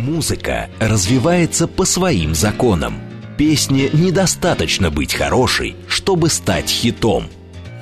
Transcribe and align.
Музыка 0.00 0.70
развивается 0.80 1.68
по 1.68 1.84
своим 1.84 2.34
законам. 2.34 2.94
Песне 3.36 3.90
недостаточно 3.92 4.90
быть 4.90 5.12
хорошей, 5.12 5.76
чтобы 5.88 6.30
стать 6.30 6.70
хитом. 6.70 7.26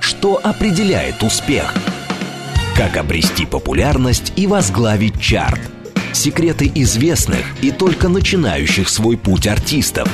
Что 0.00 0.40
определяет 0.42 1.22
успех? 1.22 1.72
Как 2.76 2.96
обрести 2.96 3.46
популярность 3.46 4.32
и 4.34 4.48
возглавить 4.48 5.20
чарт? 5.20 5.60
Секреты 6.12 6.70
известных 6.74 7.44
и 7.62 7.70
только 7.70 8.08
начинающих 8.08 8.88
свой 8.88 9.16
путь 9.16 9.46
артистов. 9.46 10.08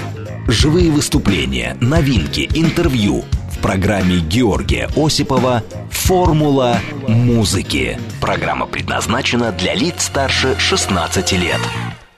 Живые 0.47 0.91
выступления, 0.91 1.75
новинки, 1.81 2.51
интервью– 2.55 3.25
в 3.55 3.59
программе 3.61 4.19
Георгия 4.19 4.89
Осипова 4.97 5.63
«Формула 5.91 6.79
музыки». 7.07 7.99
Программа 8.21 8.67
предназначена 8.67 9.53
для 9.53 9.75
лиц 9.75 10.05
старше 10.05 10.57
16 10.59 11.33
лет. 11.33 11.61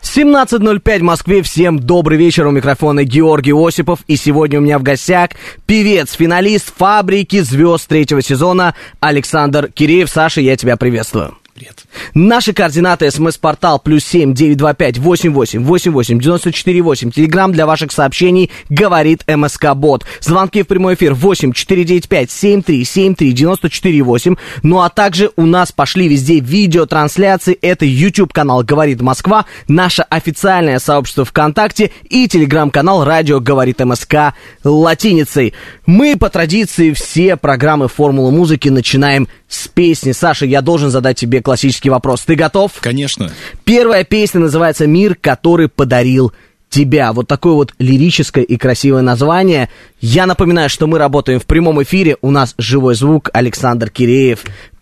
17.05 0.06 0.98
в 1.00 1.02
Москве. 1.02 1.42
Всем 1.42 1.78
добрый 1.78 2.16
вечер. 2.16 2.46
У 2.46 2.50
микрофона 2.50 3.04
Георгий 3.04 3.52
Осипов. 3.52 4.00
И 4.06 4.16
сегодня 4.16 4.58
у 4.58 4.62
меня 4.62 4.78
в 4.78 4.82
гостях 4.82 5.30
певец, 5.66 6.12
финалист 6.12 6.72
«Фабрики 6.76 7.40
звезд» 7.40 7.88
третьего 7.88 8.22
сезона 8.22 8.74
Александр 9.00 9.70
Киреев. 9.72 10.08
Саша, 10.08 10.40
я 10.40 10.56
тебя 10.56 10.76
приветствую. 10.76 11.36
Привет. 11.56 11.84
Наши 12.12 12.52
координаты. 12.52 13.10
СМС-портал 13.10 13.78
плюс 13.78 14.04
семь 14.04 14.34
девять 14.34 14.58
два 14.58 14.74
пять 14.74 14.98
восемь 14.98 15.32
восемь 15.32 15.64
восемь 15.64 15.90
восемь 15.90 16.20
девяносто 16.20 16.52
четыре 16.52 16.82
восемь. 16.82 17.10
Телеграмм 17.10 17.52
для 17.52 17.64
ваших 17.64 17.92
сообщений 17.92 18.50
говорит 18.68 19.24
МСК 19.26 19.72
Бот. 19.74 20.04
Звонки 20.20 20.62
в 20.62 20.66
прямой 20.66 20.96
эфир 20.96 21.14
восемь 21.14 21.52
четыре 21.52 21.84
девять 21.84 22.10
пять 22.10 22.30
семь 22.30 22.62
три 22.62 22.84
семь 22.84 23.14
три 23.14 23.32
девяносто 23.32 23.70
четыре 23.70 24.02
восемь. 24.02 24.36
Ну 24.62 24.82
а 24.82 24.90
также 24.90 25.30
у 25.36 25.46
нас 25.46 25.72
пошли 25.72 26.08
везде 26.08 26.40
видеотрансляции. 26.40 27.54
Это 27.62 27.86
YouTube 27.86 28.34
канал 28.34 28.62
Говорит 28.62 29.00
Москва, 29.00 29.46
наше 29.66 30.02
официальное 30.02 30.78
сообщество 30.78 31.24
ВКонтакте 31.24 31.90
и 32.10 32.28
телеграм-канал 32.28 33.02
Радио 33.02 33.40
Говорит 33.40 33.80
МСК 33.80 34.34
латиницей. 34.62 35.54
Мы 35.86 36.18
по 36.18 36.28
традиции 36.28 36.92
все 36.92 37.36
программы 37.36 37.88
Формулы 37.88 38.30
музыки 38.30 38.68
начинаем 38.68 39.26
с 39.48 39.68
песни. 39.68 40.12
Саша, 40.12 40.44
я 40.44 40.60
должен 40.60 40.90
задать 40.90 41.16
тебе 41.16 41.40
классический 41.46 41.90
вопрос. 41.90 42.22
Ты 42.22 42.34
готов? 42.34 42.72
Конечно. 42.80 43.30
Первая 43.62 44.02
песня 44.02 44.40
называется 44.40 44.88
«Мир, 44.88 45.14
который 45.14 45.68
подарил 45.68 46.32
тебя». 46.68 47.12
Вот 47.12 47.28
такое 47.28 47.52
вот 47.52 47.72
лирическое 47.78 48.42
и 48.42 48.56
красивое 48.56 49.02
название. 49.02 49.70
Я 50.00 50.26
напоминаю, 50.26 50.68
что 50.68 50.88
мы 50.88 50.98
работаем 50.98 51.38
в 51.38 51.46
прямом 51.46 51.80
эфире. 51.84 52.16
У 52.20 52.32
нас 52.32 52.56
живой 52.58 52.96
звук. 52.96 53.30
Александр 53.32 53.90
Киреев. 53.90 54.40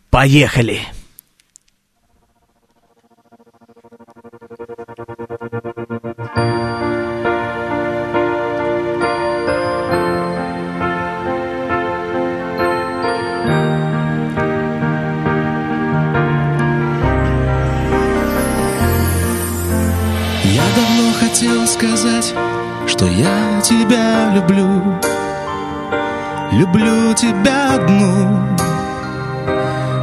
Поехали! 0.08 0.80
Тебя 23.64 24.30
люблю. 24.34 25.00
Люблю 26.52 27.14
тебя 27.14 27.76
одну, 27.76 28.56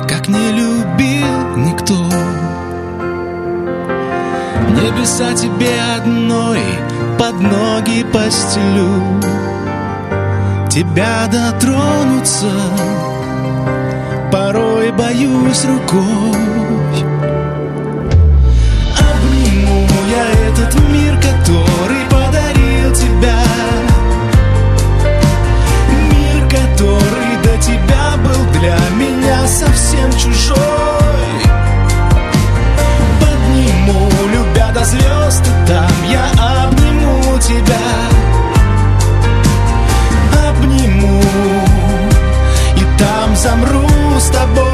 как 0.09 0.27
не 0.27 0.51
любил 0.51 1.57
никто. 1.57 1.93
Небеса 4.69 5.33
тебе 5.33 5.79
одной 5.95 6.59
под 7.19 7.39
ноги 7.39 8.03
постелю. 8.11 9.21
Тебя 10.69 11.27
дотронуться. 11.31 12.51
Порой 14.31 14.91
боюсь 14.91 15.65
рукой 15.65 16.60
для 28.61 28.77
меня 28.95 29.47
совсем 29.47 30.11
чужой. 30.11 30.57
Подниму, 33.19 34.09
любя 34.31 34.71
до 34.71 34.85
звезд, 34.85 35.41
и 35.47 35.67
там 35.67 35.91
я 36.07 36.25
обниму 36.65 37.39
тебя. 37.39 37.81
Обниму, 40.47 41.21
и 42.75 42.99
там 42.99 43.35
замру 43.35 43.89
с 44.19 44.29
тобой. 44.29 44.71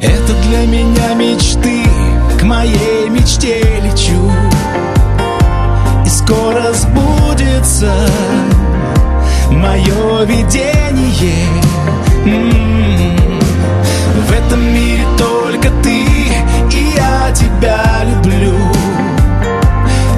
Это 0.00 0.32
для 0.48 0.66
меня 0.66 1.14
мечты, 1.14 1.82
к 2.40 2.42
моей 2.44 3.10
мечте 3.10 3.77
сбудется 7.78 7.92
мое 9.50 10.24
видение. 10.24 11.46
М-м-м. 12.24 13.40
В 14.26 14.32
этом 14.32 14.60
мире 14.74 15.06
только 15.16 15.70
ты, 15.82 16.02
и 16.02 16.90
я 16.96 17.30
тебя 17.32 17.80
люблю. 18.04 18.56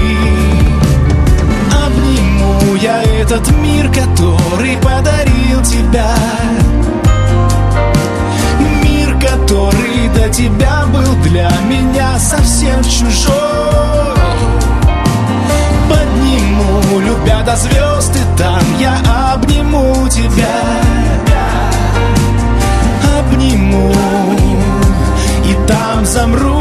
Обниму 1.87 2.75
я 2.77 3.03
этот 3.03 3.51
мир, 3.59 3.89
который 3.89 4.77
подарил 4.77 5.63
тебя. 5.63 6.15
Мир, 8.83 9.19
который 9.19 10.09
до 10.15 10.29
тебя 10.29 10.85
для 11.29 11.51
меня 11.69 12.19
совсем 12.19 12.83
чужой. 12.83 13.35
Подниму, 15.89 17.01
любя 17.01 17.43
до 17.43 17.57
звезд, 17.57 18.17
и 18.17 18.39
там 18.39 18.63
я 18.79 18.97
обниму 19.35 20.09
тебя. 20.09 20.47
Обниму, 23.19 23.93
и 25.45 25.55
там 25.67 26.07
замру 26.07 26.58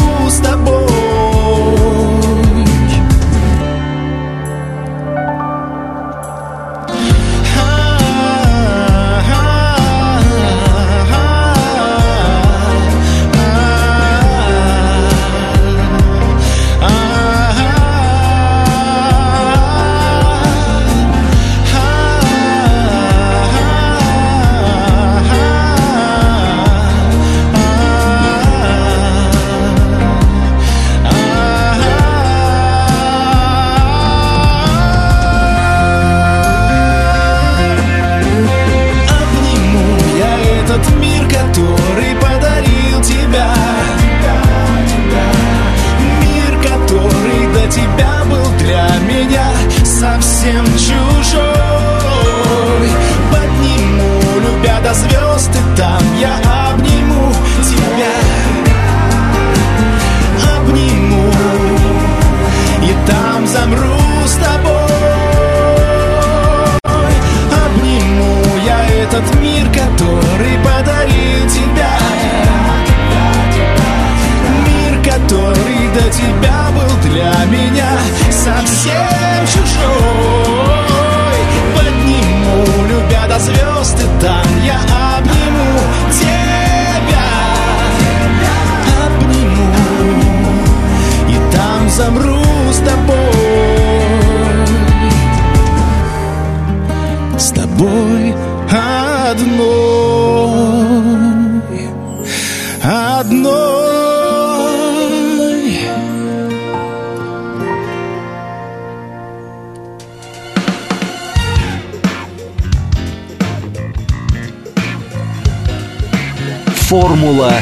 Формула 117.38 117.62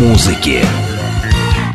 музыки. 0.00 0.60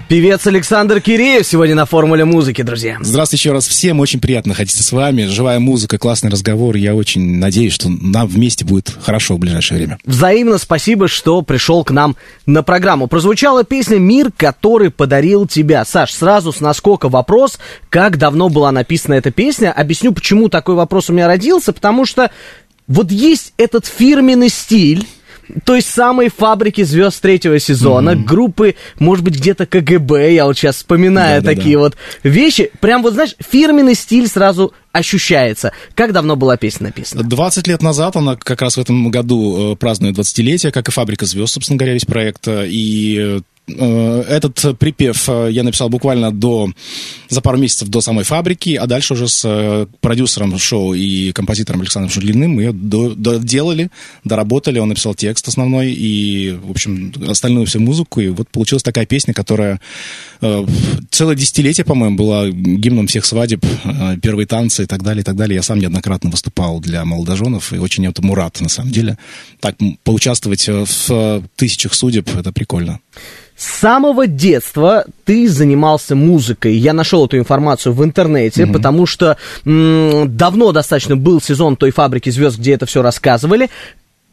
Певец 0.09 0.45
Александр 0.45 0.99
Киреев 0.99 1.47
сегодня 1.47 1.73
на 1.73 1.85
Формуле 1.85 2.25
музыки, 2.25 2.63
друзья. 2.63 2.97
Здравствуйте 2.99 3.41
еще 3.41 3.53
раз 3.53 3.65
всем, 3.65 4.01
очень 4.01 4.19
приятно 4.19 4.49
находиться 4.49 4.83
с 4.83 4.91
вами. 4.91 5.23
Живая 5.23 5.59
музыка, 5.59 5.97
классный 5.97 6.29
разговор. 6.29 6.75
Я 6.75 6.95
очень 6.95 7.37
надеюсь, 7.37 7.71
что 7.71 7.87
нам 7.87 8.27
вместе 8.27 8.65
будет 8.65 8.93
хорошо 9.01 9.35
в 9.35 9.39
ближайшее 9.39 9.77
время. 9.77 9.99
Взаимно 10.03 10.57
спасибо, 10.57 11.07
что 11.07 11.41
пришел 11.41 11.85
к 11.85 11.91
нам 11.91 12.17
на 12.45 12.61
программу. 12.61 13.07
Прозвучала 13.07 13.63
песня 13.63 13.99
«Мир, 13.99 14.31
который 14.35 14.89
подарил 14.89 15.47
тебя». 15.47 15.85
Саш, 15.85 16.11
сразу 16.11 16.51
с 16.51 16.59
наскока 16.59 17.07
вопрос, 17.07 17.57
как 17.89 18.17
давно 18.17 18.49
была 18.49 18.73
написана 18.73 19.13
эта 19.13 19.31
песня. 19.31 19.71
Объясню, 19.71 20.11
почему 20.11 20.49
такой 20.49 20.75
вопрос 20.75 21.09
у 21.09 21.13
меня 21.13 21.27
родился, 21.27 21.71
потому 21.71 22.05
что 22.05 22.31
вот 22.89 23.11
есть 23.11 23.53
этот 23.55 23.85
фирменный 23.85 24.49
стиль, 24.49 25.07
той 25.63 25.81
самой 25.81 26.29
фабрики 26.29 26.83
звезд 26.83 27.21
третьего 27.21 27.59
сезона, 27.59 28.11
mm-hmm. 28.11 28.23
группы, 28.23 28.75
может 28.99 29.23
быть, 29.23 29.35
где-то 29.35 29.65
КГБ, 29.65 30.33
я 30.33 30.45
вот 30.45 30.57
сейчас 30.57 30.77
вспоминаю 30.77 31.41
да, 31.41 31.53
такие 31.53 31.77
да, 31.77 31.83
да. 31.83 31.89
вот 31.89 31.97
вещи. 32.23 32.71
Прям 32.79 33.03
вот, 33.03 33.13
знаешь, 33.13 33.35
фирменный 33.39 33.95
стиль 33.95 34.27
сразу 34.27 34.73
ощущается. 34.91 35.71
Как 35.93 36.13
давно 36.13 36.35
была 36.35 36.57
песня 36.57 36.87
написана? 36.87 37.23
20 37.23 37.67
лет 37.67 37.81
назад, 37.81 38.15
она 38.15 38.35
как 38.35 38.61
раз 38.61 38.77
в 38.77 38.79
этом 38.79 39.11
году 39.11 39.73
э, 39.73 39.75
празднует 39.75 40.17
20-летие, 40.17 40.71
как 40.71 40.87
и 40.87 40.91
«Фабрика 40.91 41.25
звезд», 41.25 41.53
собственно 41.53 41.77
говоря, 41.77 41.93
весь 41.93 42.05
проект. 42.05 42.47
И 42.47 43.19
Э, 43.19 43.41
этот 43.77 44.77
припев 44.79 45.29
э, 45.29 45.49
я 45.51 45.63
написал 45.63 45.89
буквально 45.89 46.31
до, 46.31 46.69
за 47.29 47.41
пару 47.41 47.57
месяцев 47.57 47.89
до 47.89 48.01
самой 48.01 48.23
фабрики, 48.23 48.75
а 48.75 48.87
дальше 48.87 49.13
уже 49.13 49.27
с 49.27 49.43
э, 49.45 49.85
продюсером 50.01 50.57
шоу 50.57 50.93
и 50.93 51.31
композитором 51.31 51.81
Александром 51.81 52.11
Шудлиным 52.11 52.51
мы 52.51 52.63
ее 52.63 52.71
доделали, 52.73 53.89
доработали, 54.23 54.79
он 54.79 54.89
написал 54.89 55.15
текст 55.15 55.47
основной 55.47 55.91
и, 55.91 56.51
в 56.51 56.71
общем, 56.71 57.13
остальную 57.27 57.65
всю 57.65 57.79
музыку, 57.79 58.21
и 58.21 58.29
вот 58.29 58.49
получилась 58.49 58.83
такая 58.83 59.05
песня, 59.05 59.33
которая 59.33 59.79
целое 61.11 61.35
десятилетие, 61.35 61.83
по-моему, 61.83 62.15
была 62.15 62.47
гимном 62.49 63.07
всех 63.07 63.25
свадеб, 63.25 63.65
первые 64.21 64.47
танцы 64.47 64.83
и 64.83 64.85
так 64.85 65.03
далее, 65.03 65.21
и 65.21 65.25
так 65.25 65.35
далее. 65.35 65.55
Я 65.55 65.63
сам 65.63 65.79
неоднократно 65.79 66.29
выступал 66.29 66.79
для 66.79 67.03
молодоженов, 67.03 67.73
и 67.73 67.77
очень 67.77 68.05
этому 68.05 68.35
рад, 68.35 68.61
на 68.61 68.69
самом 68.69 68.91
деле. 68.91 69.17
Так, 69.59 69.75
поучаствовать 70.03 70.67
в 70.67 71.43
тысячах 71.57 71.93
судеб, 71.93 72.29
это 72.35 72.53
прикольно. 72.53 72.99
С 73.59 73.81
самого 73.81 74.25
детства 74.25 75.03
ты 75.25 75.49
занимался 75.49 76.15
музыкой. 76.15 76.77
Я 76.77 76.93
нашел 76.93 77.25
эту 77.25 77.37
информацию 77.37 77.91
в 77.91 78.01
интернете, 78.05 78.63
mm-hmm. 78.63 78.71
потому 78.71 79.05
что 79.05 79.35
м- 79.65 80.37
давно 80.37 80.71
достаточно 80.71 81.17
был 81.17 81.41
сезон 81.41 81.75
той 81.75 81.91
фабрики 81.91 82.29
звезд, 82.29 82.57
где 82.57 82.75
это 82.75 82.85
все 82.85 83.01
рассказывали. 83.01 83.69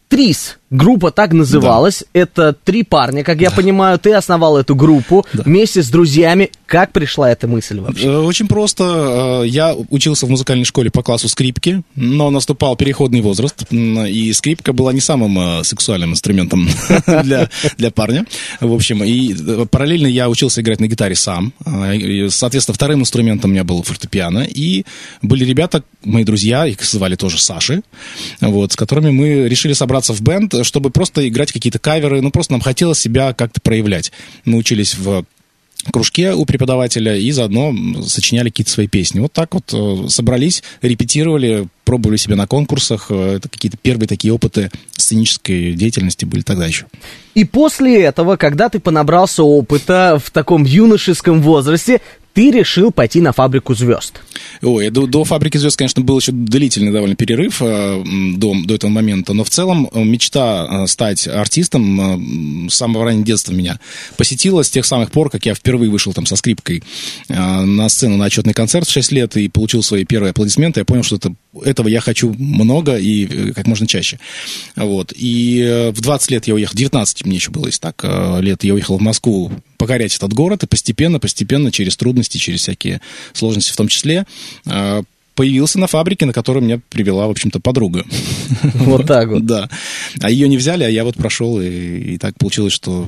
Трис 0.09 0.59
Группа 0.71 1.13
так 1.13 1.33
называлась. 1.33 2.03
Да. 2.13 2.21
Это 2.21 2.53
три 2.53 2.83
парня, 2.83 3.23
как 3.23 3.41
я 3.41 3.51
да. 3.51 3.57
понимаю. 3.57 4.01
Ты 4.01 4.13
основал 4.15 4.59
эту 4.59 4.75
группу 4.75 5.25
да. 5.33 5.45
вместе 5.45 5.81
с 5.81 5.89
друзьями. 5.89 6.51
Как 6.67 6.91
пришла 6.91 7.31
эта 7.31 7.47
мысль 7.47 7.79
вообще? 7.79 8.07
Э, 8.07 8.19
очень 8.19 8.49
просто. 8.49 9.43
Э, 9.45 9.47
я 9.47 9.77
учился 9.91 10.27
в 10.27 10.31
музыкальной 10.31 10.65
школе 10.65 10.91
по 10.91 11.05
классу 11.05 11.29
скрипки, 11.29 11.83
но 11.95 12.31
наступал 12.31 12.75
переходный 12.75 13.21
возраст, 13.21 13.65
и 13.71 14.33
скрипка 14.33 14.73
была 14.73 14.93
не 14.93 14.99
самым 14.99 15.39
э, 15.39 15.65
сексуальным 15.65 16.11
инструментом 16.11 16.69
для, 17.23 17.49
для 17.79 17.91
парня. 17.93 18.27
В 18.61 18.73
общем, 18.73 19.05
и 19.05 19.67
параллельно 19.67 20.09
я 20.09 20.29
учился 20.29 20.63
играть 20.63 20.81
на 20.81 20.89
гитаре 20.89 21.15
сам. 21.15 21.53
Соответственно, 22.29 22.75
вторым 22.75 23.01
инструментом 23.03 23.51
у 23.51 23.53
меня 23.53 23.63
был 23.63 23.85
фортепиано. 23.85 24.41
И 24.41 24.85
были 25.23 25.45
ребята, 25.45 25.85
мои 26.03 26.25
друзья, 26.25 26.67
их 26.67 26.83
звали 26.83 27.15
тоже 27.15 27.39
Саши, 27.39 27.83
вот, 28.41 28.73
с 28.73 28.77
которыми 28.77 29.11
мы 29.11 29.49
решили 29.49 29.73
собраться 29.73 30.13
в 30.13 30.21
бенд 30.23 30.56
чтобы 30.65 30.91
просто 30.91 31.27
играть 31.29 31.53
какие-то 31.53 31.79
каверы, 31.79 32.21
ну, 32.21 32.31
просто 32.31 32.53
нам 32.53 32.61
хотелось 32.61 32.99
себя 32.99 33.33
как-то 33.33 33.61
проявлять. 33.61 34.13
Мы 34.45 34.59
учились 34.59 34.97
в 34.97 35.25
кружке 35.93 36.33
у 36.33 36.45
преподавателя 36.45 37.17
и 37.17 37.31
заодно 37.31 37.75
сочиняли 38.07 38.49
какие-то 38.49 38.71
свои 38.71 38.87
песни. 38.87 39.21
Вот 39.21 39.33
так 39.33 39.55
вот 39.55 39.73
э, 39.73 40.09
собрались, 40.09 40.63
репетировали, 40.83 41.69
пробовали 41.85 42.17
себя 42.17 42.37
на 42.37 42.47
конкурсах. 42.47 43.07
Э, 43.11 43.37
это 43.37 43.49
какие-то 43.49 43.77
первые 43.81 44.09
такие 44.09 44.33
опыты 44.33 44.71
сценической 44.97 45.75
деятельности 45.75 46.25
были 46.25 46.43
тогда 46.43 46.67
еще. 46.67 46.87
И 47.35 47.45
после 47.45 48.03
этого, 48.03 48.37
когда 48.37 48.69
ты 48.69 48.81
понабрался 48.81 49.43
опыта 49.43 50.21
в 50.23 50.31
таком 50.31 50.65
юношеском 50.65 51.43
возрасте, 51.43 52.01
ты 52.37 52.51
решил 52.51 52.93
пойти 52.93 53.23
на 53.23 53.33
фабрику 53.33 53.75
звезд. 53.75 54.21
Ой, 54.61 54.91
до, 54.91 55.07
до 55.07 55.25
фабрики 55.25 55.57
звезд, 55.57 55.79
конечно, 55.79 56.03
был 56.03 56.19
еще 56.19 56.33
длительный 56.33 56.93
довольно 56.93 57.17
перерыв 57.17 57.63
э, 57.63 58.05
до, 58.37 58.55
до 58.63 58.75
этого 58.75 58.91
момента, 58.91 59.33
но 59.33 59.43
в 59.43 59.49
целом 59.49 59.89
э, 59.91 60.05
мечта 60.05 60.69
э, 60.69 60.87
стать 60.87 61.27
артистом 61.27 62.67
э, 62.67 62.71
с 62.71 62.75
самого 62.75 63.07
раннего 63.07 63.25
детства 63.25 63.55
меня 63.55 63.81
посетила 64.19 64.63
с 64.63 64.69
тех 64.69 64.85
самых 64.85 65.13
пор, 65.13 65.31
как 65.31 65.47
я 65.47 65.55
впервые 65.55 65.91
вышел 65.91 66.13
там 66.13 66.27
со 66.27 66.37
скрипкой 66.37 66.83
э, 67.31 67.35
на 67.35 67.89
сцену 67.89 68.19
на 68.19 68.27
отчетный 68.27 68.53
концерт 68.53 68.87
в 68.87 68.93
6 68.93 69.13
лет 69.13 69.35
и 69.39 69.49
получил 69.49 69.83
свои 69.83 70.05
первые 70.05 70.33
аплодисменты. 70.33 70.81
Я 70.81 70.85
понял, 70.85 71.05
что 71.05 71.17
это, 71.17 71.35
этого 71.65 71.89
я 71.89 72.01
хочу 72.01 72.35
много 72.39 72.97
и 72.97 73.27
э, 73.27 73.53
как 73.53 73.67
можно 73.67 73.87
чаще. 73.87 74.19
Вот. 74.75 75.13
И 75.17 75.61
э, 75.61 75.91
в 75.91 76.01
20 76.01 76.31
лет 76.31 76.47
я 76.47 76.55
уехал, 76.55 76.75
19 76.77 77.27
мне 77.27 77.37
еще 77.37 77.51
было, 77.51 77.67
если 77.67 77.81
так, 77.81 78.01
э, 78.03 78.41
лет, 78.41 78.65
я 78.65 78.75
уехал 78.75 78.99
в 78.99 79.03
Москву 79.03 79.51
покорять 79.79 80.15
этот 80.17 80.33
город, 80.33 80.63
и 80.63 80.67
постепенно, 80.67 81.19
постепенно, 81.19 81.71
через 81.71 81.97
трудности, 81.97 82.39
через 82.39 82.61
всякие 82.61 83.01
сложности 83.33 83.73
в 83.73 83.77
том 83.77 83.89
числе, 83.89 84.27
появился 85.35 85.79
на 85.79 85.87
фабрике, 85.87 86.25
на 86.25 86.33
которую 86.33 86.65
меня 86.65 86.81
привела, 86.89 87.27
в 87.27 87.31
общем-то, 87.31 87.61
подруга. 87.61 88.05
Вот 88.75 89.07
так 89.07 89.29
вот. 89.29 89.45
Да. 89.45 89.69
А 90.21 90.31
ее 90.31 90.49
не 90.49 90.57
взяли, 90.57 90.83
а 90.83 90.89
я 90.89 91.05
вот 91.05 91.17
прошел, 91.17 91.61
и, 91.61 92.15
и 92.15 92.19
так 92.19 92.37
получилось, 92.39 92.73
что 92.73 93.07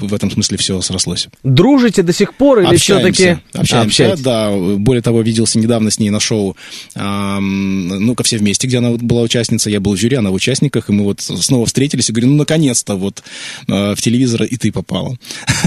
в 0.00 0.14
этом 0.14 0.30
смысле 0.30 0.56
все 0.58 0.80
срослось. 0.80 1.28
Дружите 1.42 2.02
до 2.02 2.12
сих 2.12 2.34
пор 2.34 2.60
или 2.60 2.76
все-таки... 2.76 3.38
Общаемся, 3.52 3.80
Общаетесь. 3.82 4.20
да. 4.22 4.50
Более 4.50 5.02
того, 5.02 5.22
виделся 5.22 5.58
недавно 5.58 5.90
с 5.90 5.98
ней 5.98 6.10
на 6.10 6.20
шоу 6.20 6.56
«Ну-ка 6.94 8.22
все 8.22 8.38
вместе», 8.38 8.66
где 8.66 8.78
она 8.78 8.90
была 8.90 9.22
участница, 9.22 9.70
я 9.70 9.80
был 9.80 9.94
в 9.94 9.98
жюри, 9.98 10.16
она 10.16 10.30
в 10.30 10.34
участниках, 10.34 10.88
и 10.88 10.92
мы 10.92 11.04
вот 11.04 11.20
снова 11.20 11.66
встретились 11.66 12.08
и 12.10 12.12
говорю, 12.12 12.28
ну, 12.28 12.36
наконец-то 12.36 12.96
вот 12.96 13.22
а, 13.68 13.94
в 13.94 14.00
телевизор 14.00 14.42
и 14.42 14.56
ты 14.56 14.72
попала. 14.72 15.16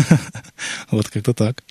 Вот 0.91 1.07
как-то 1.09 1.33
так. 1.33 1.63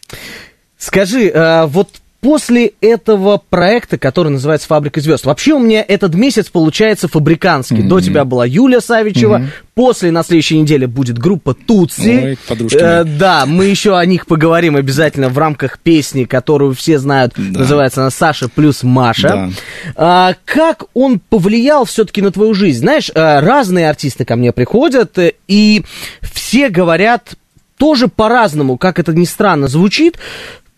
Скажи, 0.76 1.30
а, 1.34 1.66
вот 1.66 2.01
после 2.22 2.72
этого 2.80 3.42
проекта, 3.50 3.98
который 3.98 4.28
называется 4.28 4.68
«Фабрика 4.68 5.00
звезд». 5.00 5.26
Вообще 5.26 5.54
у 5.54 5.58
меня 5.58 5.84
этот 5.86 6.14
месяц 6.14 6.48
получается 6.48 7.08
фабриканский. 7.08 7.78
Mm-hmm. 7.78 7.88
До 7.88 8.00
тебя 8.00 8.24
была 8.24 8.46
Юлия 8.46 8.80
Савичева, 8.80 9.40
mm-hmm. 9.40 9.48
после 9.74 10.12
на 10.12 10.22
следующей 10.22 10.60
неделе 10.60 10.86
будет 10.86 11.18
группа 11.18 11.52
Тутси. 11.52 12.38
Ой, 12.48 12.68
э, 12.78 13.04
да, 13.04 13.44
мы 13.44 13.64
еще 13.64 13.98
о 13.98 14.06
них 14.06 14.26
поговорим 14.26 14.76
обязательно 14.76 15.30
в 15.30 15.36
рамках 15.36 15.80
песни, 15.80 16.22
которую 16.22 16.74
все 16.74 17.00
знают, 17.00 17.32
да. 17.36 17.58
называется 17.58 18.02
она 18.02 18.10
«Саша 18.10 18.48
плюс 18.48 18.84
Маша». 18.84 19.28
Да. 19.28 19.50
А, 19.96 20.34
как 20.44 20.84
он 20.94 21.18
повлиял 21.18 21.84
все-таки 21.86 22.22
на 22.22 22.30
твою 22.30 22.54
жизнь? 22.54 22.78
Знаешь, 22.78 23.10
э, 23.12 23.40
разные 23.40 23.90
артисты 23.90 24.24
ко 24.24 24.36
мне 24.36 24.52
приходят, 24.52 25.18
э, 25.18 25.32
и 25.48 25.82
все 26.20 26.68
говорят 26.68 27.34
тоже 27.78 28.06
по-разному, 28.06 28.78
как 28.78 29.00
это 29.00 29.12
ни 29.12 29.24
странно 29.24 29.66
звучит, 29.66 30.16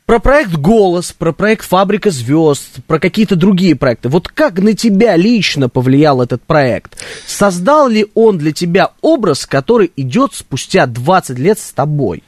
про 0.06 0.18
проект 0.18 0.52
«Голос», 0.52 1.12
про 1.12 1.32
проект 1.32 1.64
«Фабрика 1.66 2.10
звезд», 2.10 2.80
про 2.86 2.98
какие-то 2.98 3.36
другие 3.36 3.74
проекты. 3.74 4.08
Вот 4.08 4.28
как 4.28 4.58
на 4.58 4.74
тебя 4.74 5.16
лично 5.16 5.68
повлиял 5.68 6.20
этот 6.20 6.42
проект? 6.42 6.98
Создал 7.26 7.88
ли 7.88 8.06
он 8.14 8.36
для 8.36 8.52
тебя 8.52 8.90
образ, 9.00 9.46
который 9.46 9.90
идет 9.96 10.34
спустя 10.34 10.86
20 10.86 11.38
лет 11.38 11.58
с 11.58 11.72
тобой? 11.72 12.22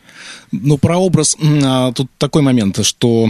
Ну, 0.53 0.79
про 0.79 0.97
образ, 0.97 1.37
а, 1.65 1.93
тут 1.93 2.09
такой 2.19 2.43
момент, 2.43 2.85
что 2.85 3.29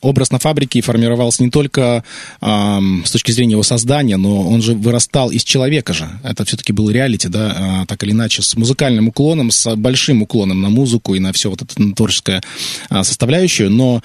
образ 0.00 0.30
на 0.30 0.38
фабрике 0.38 0.80
формировался 0.80 1.42
не 1.42 1.50
только 1.50 2.04
э, 2.40 2.78
с 3.04 3.10
точки 3.10 3.32
зрения 3.32 3.52
его 3.52 3.62
создания, 3.62 4.16
но 4.16 4.48
он 4.48 4.62
же 4.62 4.74
вырастал 4.74 5.30
из 5.30 5.44
человека 5.44 5.92
же. 5.92 6.08
Это 6.22 6.44
все-таки 6.44 6.72
был 6.72 6.90
реалити, 6.90 7.28
да, 7.28 7.82
э, 7.82 7.86
так 7.86 8.02
или 8.04 8.12
иначе, 8.12 8.42
с 8.42 8.56
музыкальным 8.56 9.08
уклоном, 9.08 9.50
с 9.50 9.74
большим 9.76 10.22
уклоном 10.22 10.60
на 10.60 10.68
музыку 10.68 11.14
и 11.14 11.20
на 11.20 11.32
все 11.32 11.50
вот 11.50 11.62
это 11.62 11.80
на 11.80 11.94
творческое 11.94 12.42
э, 12.90 13.02
составляющую. 13.02 13.70
Но, 13.70 14.02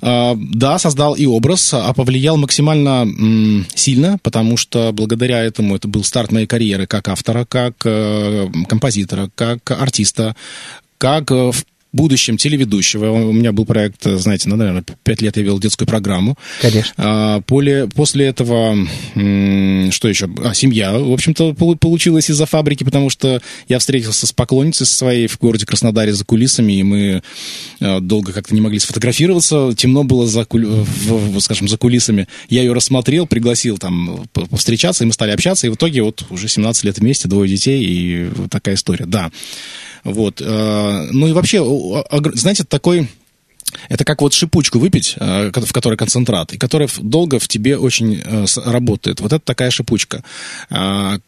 э, 0.00 0.34
да, 0.36 0.78
создал 0.78 1.14
и 1.14 1.26
образ, 1.26 1.74
а 1.74 1.92
повлиял 1.92 2.36
максимально 2.36 3.02
м, 3.02 3.66
сильно, 3.74 4.18
потому 4.22 4.56
что 4.56 4.92
благодаря 4.92 5.42
этому 5.42 5.76
это 5.76 5.88
был 5.88 6.04
старт 6.04 6.32
моей 6.32 6.46
карьеры 6.46 6.86
как 6.86 7.08
автора, 7.08 7.44
как 7.44 7.74
э, 7.84 8.48
композитора, 8.68 9.30
как 9.34 9.70
артиста, 9.70 10.36
как 10.98 11.30
э, 11.32 11.50
будущем 11.92 12.36
телеведущего. 12.36 13.10
У 13.10 13.32
меня 13.32 13.52
был 13.52 13.66
проект, 13.66 14.02
знаете, 14.04 14.48
ну, 14.48 14.56
наверное, 14.56 14.84
пять 15.04 15.20
лет 15.20 15.36
я 15.36 15.42
вел 15.42 15.58
детскую 15.58 15.86
программу. 15.86 16.36
Конечно. 16.60 16.92
А, 16.96 17.40
поле, 17.42 17.86
после 17.94 18.26
этого, 18.26 18.76
что 19.14 20.08
еще? 20.08 20.28
А, 20.44 20.54
семья, 20.54 20.92
в 20.98 21.12
общем-то, 21.12 21.52
полу- 21.52 21.76
получилась 21.76 22.30
из-за 22.30 22.46
фабрики, 22.46 22.84
потому 22.84 23.10
что 23.10 23.40
я 23.68 23.78
встретился 23.78 24.26
с 24.26 24.32
поклонницей 24.32 24.86
своей 24.86 25.26
в 25.26 25.38
городе 25.38 25.66
Краснодаре 25.66 26.12
за 26.12 26.24
кулисами, 26.24 26.72
и 26.72 26.82
мы 26.82 27.22
э, 27.80 28.00
долго 28.00 28.32
как-то 28.32 28.54
не 28.54 28.60
могли 28.60 28.78
сфотографироваться. 28.78 29.74
Темно 29.76 30.04
было 30.04 30.26
за, 30.26 30.42
куль- 30.44 30.66
в- 30.66 31.40
скажем, 31.40 31.68
за 31.68 31.76
кулисами. 31.76 32.26
Я 32.48 32.62
ее 32.62 32.72
рассмотрел, 32.72 33.26
пригласил 33.26 33.78
там 33.78 34.24
по- 34.32 34.46
повстречаться, 34.46 35.04
и 35.04 35.06
мы 35.06 35.12
стали 35.12 35.30
общаться, 35.32 35.66
и 35.66 35.70
в 35.70 35.74
итоге 35.74 36.02
вот 36.02 36.24
уже 36.30 36.48
17 36.48 36.84
лет 36.84 36.98
вместе, 36.98 37.28
двое 37.28 37.50
детей, 37.50 37.84
и 37.84 38.28
вот 38.34 38.50
такая 38.50 38.74
история, 38.76 39.04
да. 39.06 39.30
Вот. 40.04 40.40
э, 40.40 41.08
Ну 41.12 41.28
и 41.28 41.32
вообще, 41.32 41.62
знаете, 42.34 42.64
такой... 42.64 43.08
Это 43.88 44.04
как 44.04 44.22
вот 44.22 44.32
шипучку 44.32 44.78
выпить, 44.78 45.14
э, 45.18 45.50
в 45.54 45.72
которой 45.72 45.96
концентрат, 45.96 46.52
и 46.52 46.58
которая 46.58 46.88
долго 47.00 47.38
в 47.38 47.48
тебе 47.48 47.76
очень 47.76 48.20
э, 48.24 48.44
работает. 48.64 49.20
Вот 49.20 49.32
это 49.32 49.44
такая 49.44 49.70
шипучка, 49.70 50.22
А, 50.70 51.18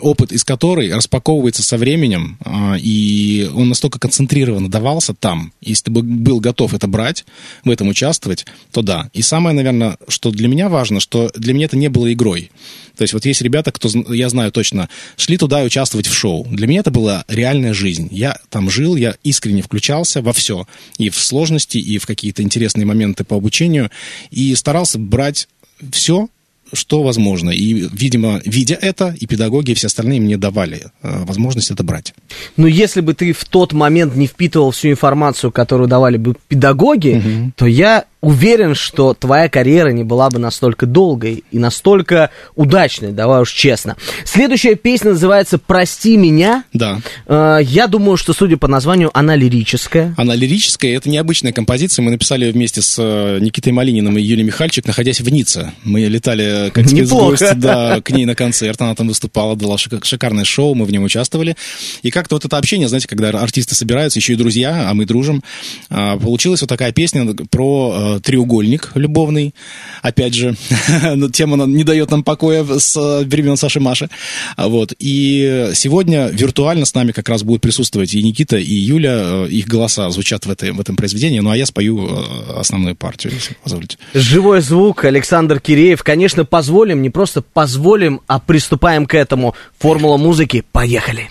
опыт 0.00 0.32
из 0.32 0.44
которой 0.44 0.92
распаковывается 0.92 1.62
со 1.62 1.76
временем, 1.76 2.38
а, 2.44 2.76
и 2.78 3.50
он 3.54 3.68
настолько 3.68 3.98
концентрированно 3.98 4.70
давался 4.70 5.14
там. 5.14 5.52
Если 5.60 5.84
ты 5.84 5.90
бы 5.90 6.02
был 6.02 6.40
готов 6.40 6.74
это 6.74 6.86
брать, 6.86 7.24
в 7.64 7.70
этом 7.70 7.88
участвовать, 7.88 8.46
то 8.72 8.82
да. 8.82 9.10
И 9.12 9.22
самое, 9.22 9.54
наверное, 9.54 9.96
что 10.08 10.30
для 10.30 10.48
меня 10.48 10.68
важно, 10.68 11.00
что 11.00 11.30
для 11.34 11.54
меня 11.54 11.66
это 11.66 11.76
не 11.76 11.88
было 11.88 12.12
игрой. 12.12 12.50
То 12.98 13.02
есть 13.02 13.14
вот 13.14 13.24
есть 13.24 13.42
ребята, 13.42 13.70
кто, 13.70 13.88
я 14.12 14.28
знаю 14.28 14.50
точно, 14.50 14.88
шли 15.16 15.36
туда 15.36 15.62
участвовать 15.62 16.08
в 16.08 16.14
шоу. 16.14 16.44
Для 16.50 16.66
меня 16.66 16.80
это 16.80 16.90
была 16.90 17.24
реальная 17.28 17.72
жизнь. 17.72 18.08
Я 18.10 18.36
там 18.50 18.68
жил, 18.68 18.96
я 18.96 19.14
искренне 19.22 19.62
включался 19.62 20.20
во 20.20 20.32
все. 20.32 20.66
И 20.98 21.08
в 21.08 21.16
сложности, 21.16 21.67
и 21.76 21.98
в 21.98 22.06
какие-то 22.06 22.42
интересные 22.42 22.86
моменты 22.86 23.24
по 23.24 23.36
обучению. 23.36 23.90
И 24.30 24.54
старался 24.54 24.98
брать 24.98 25.48
все, 25.92 26.28
что 26.72 27.02
возможно. 27.02 27.50
И, 27.50 27.88
видимо, 27.92 28.40
видя 28.44 28.78
это, 28.80 29.14
и 29.18 29.26
педагоги, 29.26 29.72
и 29.72 29.74
все 29.74 29.86
остальные 29.86 30.20
мне 30.20 30.36
давали 30.36 30.82
э, 31.02 31.24
возможность 31.24 31.70
это 31.70 31.82
брать. 31.82 32.14
Но 32.56 32.66
если 32.66 33.00
бы 33.00 33.14
ты 33.14 33.32
в 33.32 33.44
тот 33.44 33.72
момент 33.72 34.16
не 34.16 34.26
впитывал 34.26 34.70
всю 34.70 34.90
информацию, 34.90 35.52
которую 35.52 35.88
давали 35.88 36.16
бы 36.16 36.34
педагоги, 36.48 37.52
то 37.56 37.66
я 37.66 38.04
уверен, 38.20 38.74
что 38.74 39.14
твоя 39.14 39.48
карьера 39.48 39.90
не 39.90 40.02
была 40.02 40.28
бы 40.28 40.38
настолько 40.38 40.86
долгой 40.86 41.44
и 41.52 41.58
настолько 41.58 42.30
удачной, 42.56 43.12
давай 43.12 43.42
уж 43.42 43.52
честно. 43.52 43.96
Следующая 44.24 44.74
песня 44.74 45.12
называется 45.12 45.58
«Прости 45.58 46.16
меня». 46.16 46.64
Да. 46.72 47.00
Э, 47.26 47.60
Я 47.62 47.86
думаю, 47.86 48.16
что, 48.16 48.32
судя 48.32 48.56
по 48.56 48.66
названию, 48.66 49.10
она 49.16 49.36
лирическая. 49.36 50.14
Она 50.16 50.34
лирическая, 50.34 50.96
это 50.96 51.08
необычная 51.08 51.52
композиция. 51.52 52.02
Мы 52.02 52.10
написали 52.10 52.46
ее 52.46 52.52
вместе 52.52 52.82
с 52.82 52.96
э, 52.98 53.38
Никитой 53.40 53.72
Малининым 53.72 54.18
и 54.18 54.20
Юлией 54.22 54.46
Михальчик, 54.46 54.86
находясь 54.86 55.20
в 55.20 55.28
Ницце. 55.28 55.72
Мы 55.84 56.00
летали 56.00 56.57
как 56.72 56.86
Неплохо. 56.90 57.36
спецгости 57.36 57.54
да, 57.56 58.00
к 58.00 58.10
ней 58.10 58.24
на 58.24 58.34
концерт. 58.34 58.80
Она 58.80 58.94
там 58.94 59.08
выступала, 59.08 59.56
дала 59.56 59.76
шик- 59.76 60.04
шикарное 60.04 60.44
шоу, 60.44 60.74
мы 60.74 60.84
в 60.84 60.90
нем 60.90 61.04
участвовали. 61.04 61.56
И 62.02 62.10
как-то 62.10 62.36
вот 62.36 62.44
это 62.44 62.56
общение, 62.56 62.88
знаете, 62.88 63.08
когда 63.08 63.30
артисты 63.30 63.74
собираются, 63.74 64.18
еще 64.18 64.34
и 64.34 64.36
друзья, 64.36 64.88
а 64.90 64.94
мы 64.94 65.04
дружим, 65.06 65.42
а, 65.90 66.16
получилась 66.18 66.60
вот 66.60 66.68
такая 66.68 66.92
песня 66.92 67.26
про 67.50 68.16
э, 68.16 68.20
треугольник 68.20 68.92
любовный. 68.94 69.54
Опять 70.02 70.34
же, 70.34 70.56
ну, 71.14 71.28
тема 71.30 71.66
не 71.66 71.84
дает 71.84 72.10
нам 72.10 72.22
покоя 72.22 72.64
с 72.64 72.96
э, 72.96 73.24
времен 73.24 73.56
Саши 73.56 73.80
Маши. 73.80 74.08
А 74.56 74.68
Вот. 74.68 74.92
И 74.98 75.70
сегодня 75.74 76.28
виртуально 76.28 76.84
с 76.84 76.94
нами 76.94 77.12
как 77.12 77.28
раз 77.28 77.42
будут 77.42 77.62
присутствовать 77.62 78.14
и 78.14 78.22
Никита, 78.22 78.56
и 78.56 78.74
Юля. 78.74 79.18
Э, 79.44 79.48
Их 79.48 79.66
голоса 79.66 80.08
звучат 80.10 80.46
в, 80.46 80.50
этой, 80.50 80.72
в 80.72 80.80
этом 80.80 80.96
произведении. 80.96 81.40
Ну, 81.40 81.50
а 81.50 81.56
я 81.56 81.66
спою 81.66 82.06
э, 82.08 82.58
основную 82.58 82.96
партию, 82.96 83.32
если 83.34 83.56
позволите. 83.62 83.98
Живой 84.14 84.60
звук, 84.60 85.04
Александр 85.04 85.60
Киреев. 85.60 86.02
Конечно, 86.02 86.44
позволим, 86.48 87.02
не 87.02 87.10
просто 87.10 87.42
позволим, 87.42 88.20
а 88.26 88.38
приступаем 88.38 89.06
к 89.06 89.14
этому. 89.14 89.54
Формула 89.78 90.16
музыки. 90.16 90.64
Поехали. 90.72 91.30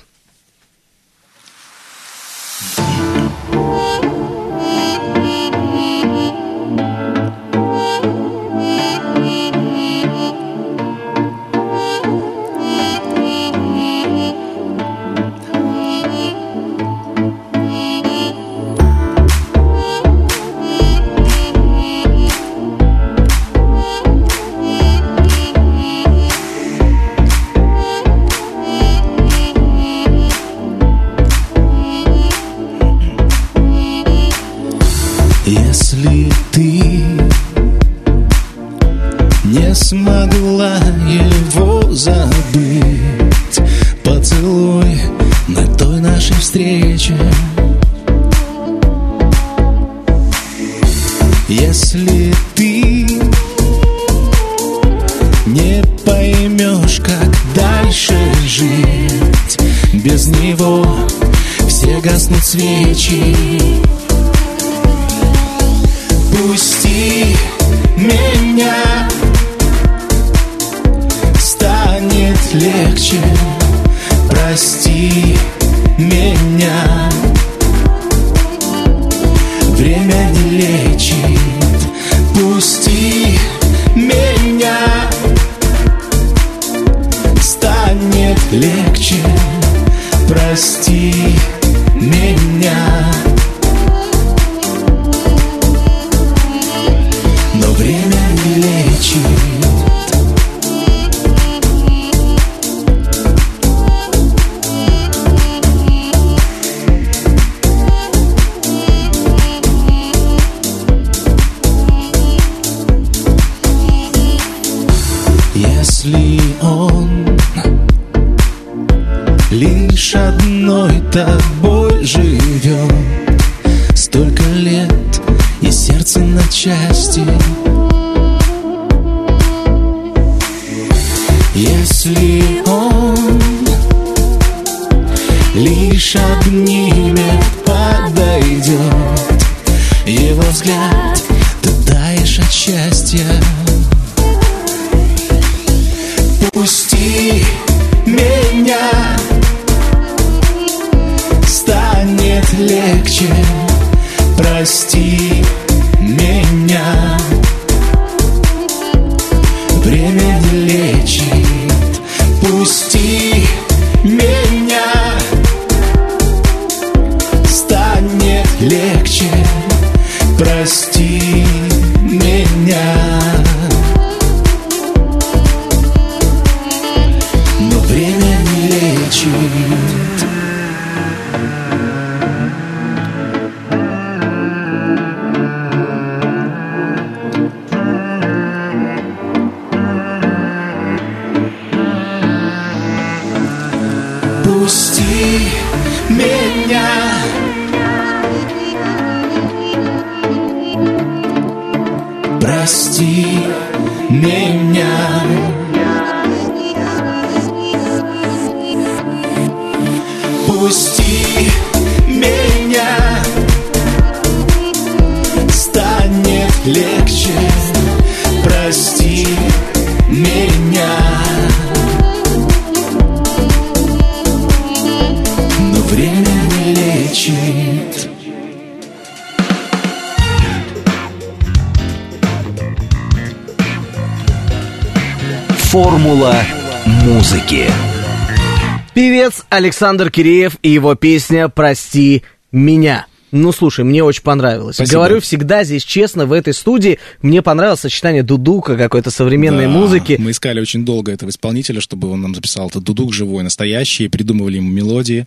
Александр 239.57 240.11
Киреев 240.11 240.57
и 240.61 240.69
его 240.69 240.93
песня 240.93 241.49
«Прости 241.49 242.21
меня». 242.51 243.07
Ну, 243.31 243.51
слушай, 243.51 243.83
мне 243.83 244.03
очень 244.03 244.21
понравилось. 244.21 244.75
Спасибо. 244.75 244.99
Говорю 244.99 245.19
всегда 245.19 245.63
здесь 245.63 245.83
честно, 245.83 246.27
в 246.27 246.31
этой 246.31 246.53
студии 246.53 246.99
мне 247.23 247.41
понравилось 247.41 247.79
сочетание 247.79 248.21
дудука, 248.21 248.77
какой-то 248.77 249.09
современной 249.09 249.65
Да, 249.65 249.71
музыки. 249.71 250.15
Мы 250.19 250.29
искали 250.29 250.61
очень 250.61 250.85
долго 250.85 251.11
этого 251.11 251.31
исполнителя, 251.31 251.81
чтобы 251.81 252.07
он 252.09 252.21
нам 252.21 252.35
записал 252.35 252.69
этот 252.69 252.83
дудук 252.83 253.13
живой, 253.13 253.43
настоящий, 253.43 254.07
придумывали 254.09 254.57
ему 254.57 254.69
мелодии. 254.69 255.25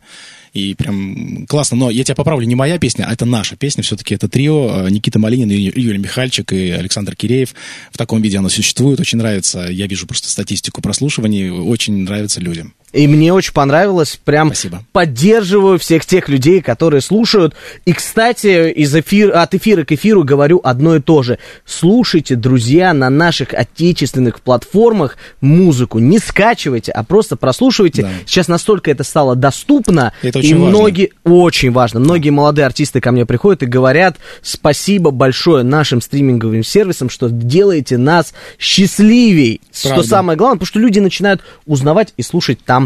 И 0.53 0.75
прям 0.75 1.47
классно. 1.49 1.77
Но 1.77 1.91
я 1.91 2.05
тебя 2.05 2.15
поправлю, 2.15 2.47
не 2.47 2.55
моя 2.55 2.79
песня, 2.79 3.07
а 3.09 3.13
это 3.13 3.25
наша 3.25 3.57
песня. 3.57 3.83
Все-таки 3.83 4.15
это 4.15 4.29
трио. 4.29 4.87
э, 4.87 4.91
Никита 4.91 5.19
Малинин, 5.19 5.51
Юрий 5.51 5.99
Михальчик 5.99 6.53
и 6.53 6.71
Александр 6.71 7.17
Киреев. 7.17 7.55
В 7.93 7.99
таком 7.99 8.23
виде 8.23 8.39
оно 8.39 8.49
существует. 8.49 9.01
Очень 9.01 9.19
нравится. 9.19 9.67
Я 9.69 9.89
вижу 9.89 10.07
просто 10.07 10.29
статистику 10.29 10.81
прослушиваний. 10.83 11.51
Очень 11.51 12.05
нравится 12.05 12.41
людям. 12.41 12.75
И 12.93 13.07
мне 13.07 13.33
очень 13.33 13.53
понравилось, 13.53 14.19
прям 14.25 14.49
Спасибо. 14.49 14.85
поддерживаю 14.93 15.79
всех 15.79 16.05
тех 16.05 16.29
людей, 16.29 16.61
которые 16.61 17.01
слушают. 17.01 17.55
И, 17.85 17.93
кстати, 17.93 18.71
из 18.71 18.95
эфир, 18.95 19.37
от 19.37 19.55
эфира 19.55 19.85
к 19.85 19.93
эфиру 19.93 20.25
говорю 20.25 20.61
одно 20.65 20.97
и 20.97 21.01
то 21.01 21.23
же. 21.23 21.39
Слушайте, 21.65 22.35
друзья, 22.35 22.93
на 22.93 23.09
наших 23.09 23.55
отечественных 23.55 24.41
платформах 24.41 25.19
музыку. 25.41 26.01
Не 26.01 26.19
скачивайте, 26.19 26.91
а 26.91 27.05
просто 27.05 27.37
прослушивайте. 27.37 28.03
Да. 28.03 28.11
Сейчас 28.27 28.49
настолько 28.49 28.91
это 28.91 29.05
стало 29.05 29.37
доступно. 29.37 30.13
Это 30.23 30.41
и 30.41 30.43
очень 30.43 30.59
важно. 30.59 30.79
многие, 30.79 31.13
очень 31.23 31.71
важно, 31.71 32.01
многие 32.01 32.31
молодые 32.31 32.67
артисты 32.67 33.01
ко 33.01 33.13
мне 33.13 33.25
приходят 33.25 33.63
и 33.63 33.67
говорят, 33.67 34.17
спасибо 34.43 35.13
большое 35.13 35.63
нашим 35.63 36.01
стриминговым 36.01 36.65
сервисам, 36.65 37.09
что 37.09 37.29
делаете 37.29 37.99
нас 37.99 38.35
счастливей. 38.59 39.61
Что 39.73 39.91
Правда. 39.91 40.09
самое 40.09 40.37
главное, 40.37 40.57
потому 40.57 40.67
что 40.67 40.81
люди 40.81 40.99
начинают 40.99 41.43
узнавать 41.67 42.15
и 42.17 42.23
слушать 42.23 42.59
там 42.65 42.80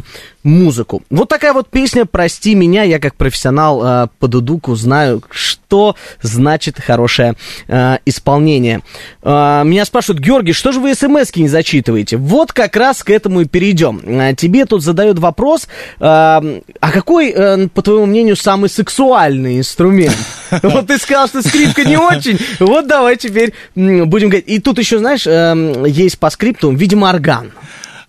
музыку. 0.45 1.03
Вот 1.11 1.29
такая 1.29 1.53
вот 1.53 1.69
песня 1.69 2.05
«Прости 2.05 2.55
меня». 2.55 2.83
Я 2.83 2.99
как 2.99 3.17
профессионал 3.17 3.83
э, 3.85 4.09
по 4.19 4.29
дудуку 4.29 4.75
знаю, 4.75 5.23
что 5.31 5.97
значит 6.23 6.79
хорошее 6.81 7.35
э, 7.67 7.99
исполнение. 8.05 8.83
Э, 9.23 9.63
меня 9.65 9.85
спрашивают, 9.85 10.23
Георгий, 10.23 10.53
что 10.53 10.73
же 10.73 10.81
вы 10.81 10.95
смс 10.95 11.35
не 11.35 11.49
зачитываете? 11.49 12.17
Вот 12.19 12.53
как 12.53 12.77
раз 12.77 13.03
к 13.03 13.11
этому 13.11 13.41
и 13.41 13.47
перейдем. 13.47 14.01
Э, 14.05 14.35
тебе 14.35 14.67
тут 14.67 14.83
задают 14.83 15.19
вопрос, 15.19 15.65
э, 15.65 16.01
а 16.01 16.61
какой, 16.93 17.31
э, 17.31 17.69
по 17.69 17.83
твоему 17.83 18.07
мнению, 18.07 18.37
самый 18.37 18.69
сексуальный 18.69 19.59
инструмент? 19.59 20.17
Вот 20.63 20.87
ты 20.87 20.99
сказал, 20.99 21.27
что 21.27 21.43
скрипка 21.43 21.85
не 21.85 21.97
очень. 21.97 22.39
Вот 22.61 22.87
давай 22.87 23.17
теперь 23.17 23.55
будем 23.75 24.29
говорить. 24.29 24.45
И 24.47 24.61
тут 24.61 24.79
еще, 24.79 24.99
знаешь, 24.99 25.27
э, 25.27 25.85
есть 25.87 26.19
по 26.19 26.31
скрипту, 26.31 26.71
видимо, 26.71 27.09
орган. 27.09 27.53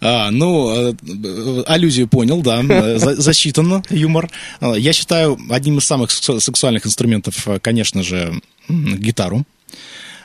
А, 0.01 0.29
ну, 0.31 0.91
э, 0.91 1.63
аллюзию 1.67 2.07
понял, 2.07 2.41
да, 2.41 2.61
э, 2.69 2.97
за- 2.99 3.15
засчитано 3.21 3.83
юмор. 3.89 4.29
Э, 4.61 4.73
Я 4.77 4.93
считаю, 4.93 5.37
одним 5.49 5.77
из 5.77 5.85
самых 5.85 6.11
сексу- 6.11 6.39
сексуальных 6.39 6.85
инструментов, 6.85 7.47
э, 7.47 7.59
конечно 7.59 8.03
же, 8.03 8.41
гитару. 8.69 9.43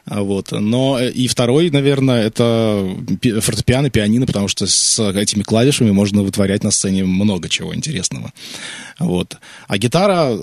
А, 0.07 0.23
Вот. 0.23 0.51
Но 0.53 0.99
и 0.99 1.29
второй, 1.29 1.71
наверное, 1.71 2.27
это 2.27 2.97
пи- 3.21 3.39
фортепиано, 3.41 3.91
пианино, 3.91 4.27
потому 4.27 4.49
что 4.49 4.67
с 4.67 4.99
этими 5.13 5.43
клавишами 5.43 5.91
можно 5.93 6.23
вытворять 6.23 6.65
на 6.65 6.71
сцене 6.71 7.05
много 7.05 7.49
чего 7.49 7.75
интересного. 7.75 8.33
Вот. 8.99 9.37
А 9.69 9.79
гитара, 9.79 10.37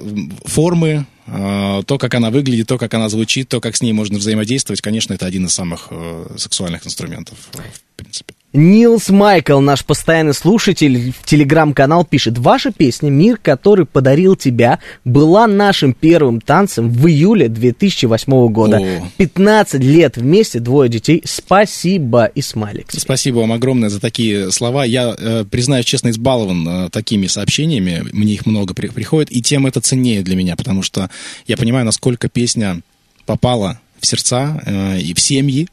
формы, 0.45 1.05
э, 1.25 1.83
то, 1.85 1.97
как 1.97 2.13
она 2.13 2.29
выглядит, 2.29 2.67
то, 2.67 2.77
как 2.77 2.93
она 2.93 3.09
звучит, 3.09 3.49
то, 3.49 3.59
как 3.59 3.75
с 3.75 3.81
ней 3.81 3.93
можно 3.93 4.19
взаимодействовать, 4.19 4.81
конечно, 4.81 5.13
это 5.15 5.25
один 5.25 5.47
из 5.47 5.53
самых 5.53 5.89
сексуальных 6.37 6.85
инструментов, 6.85 7.37
в 7.51 7.95
принципе. 7.97 8.35
Нилс 8.57 9.09
Майкл, 9.09 9.59
наш 9.59 9.85
постоянный 9.85 10.33
слушатель, 10.33 11.11
в 11.11 11.23
телеграм-канал 11.25 12.03
пишет, 12.03 12.39
ваша 12.39 12.71
песня 12.71 13.11
«Мир, 13.11 13.37
который 13.37 13.85
подарил 13.85 14.35
тебя» 14.35 14.79
была 15.05 15.45
нашим 15.45 15.93
первым 15.93 16.41
танцем 16.41 16.89
в 16.89 17.07
июле 17.07 17.49
2008 17.49 18.47
года. 18.47 18.77
О. 18.77 19.07
15 19.17 19.83
лет 19.83 20.17
вместе, 20.17 20.59
двое 20.59 20.89
детей. 20.89 21.21
Спасибо, 21.23 22.25
и 22.25 22.41
смайлик. 22.41 22.87
Спасибо 22.89 23.37
вам 23.37 23.51
огромное 23.51 23.89
за 23.89 23.99
такие 23.99 24.51
слова. 24.51 24.85
Я, 24.85 25.15
э, 25.15 25.45
признаюсь 25.45 25.85
честно, 25.85 26.09
избалован 26.09 26.67
э, 26.67 26.89
такими 26.89 27.27
сообщениями. 27.27 28.05
Мне 28.11 28.33
их 28.33 28.47
много 28.47 28.73
при- 28.73 28.87
приходит, 28.87 29.31
и 29.31 29.43
тем 29.43 29.67
это 29.67 29.81
ценнее 29.81 30.23
для 30.23 30.35
меня, 30.35 30.55
потому 30.55 30.81
что 30.81 31.11
я 31.45 31.57
понимаю, 31.57 31.85
насколько 31.85 32.27
песня 32.27 32.81
попала 33.27 33.79
в 33.99 34.05
сердца 34.05 34.61
э, 34.65 34.99
и 34.99 35.13
в 35.13 35.19
семьи, 35.19 35.67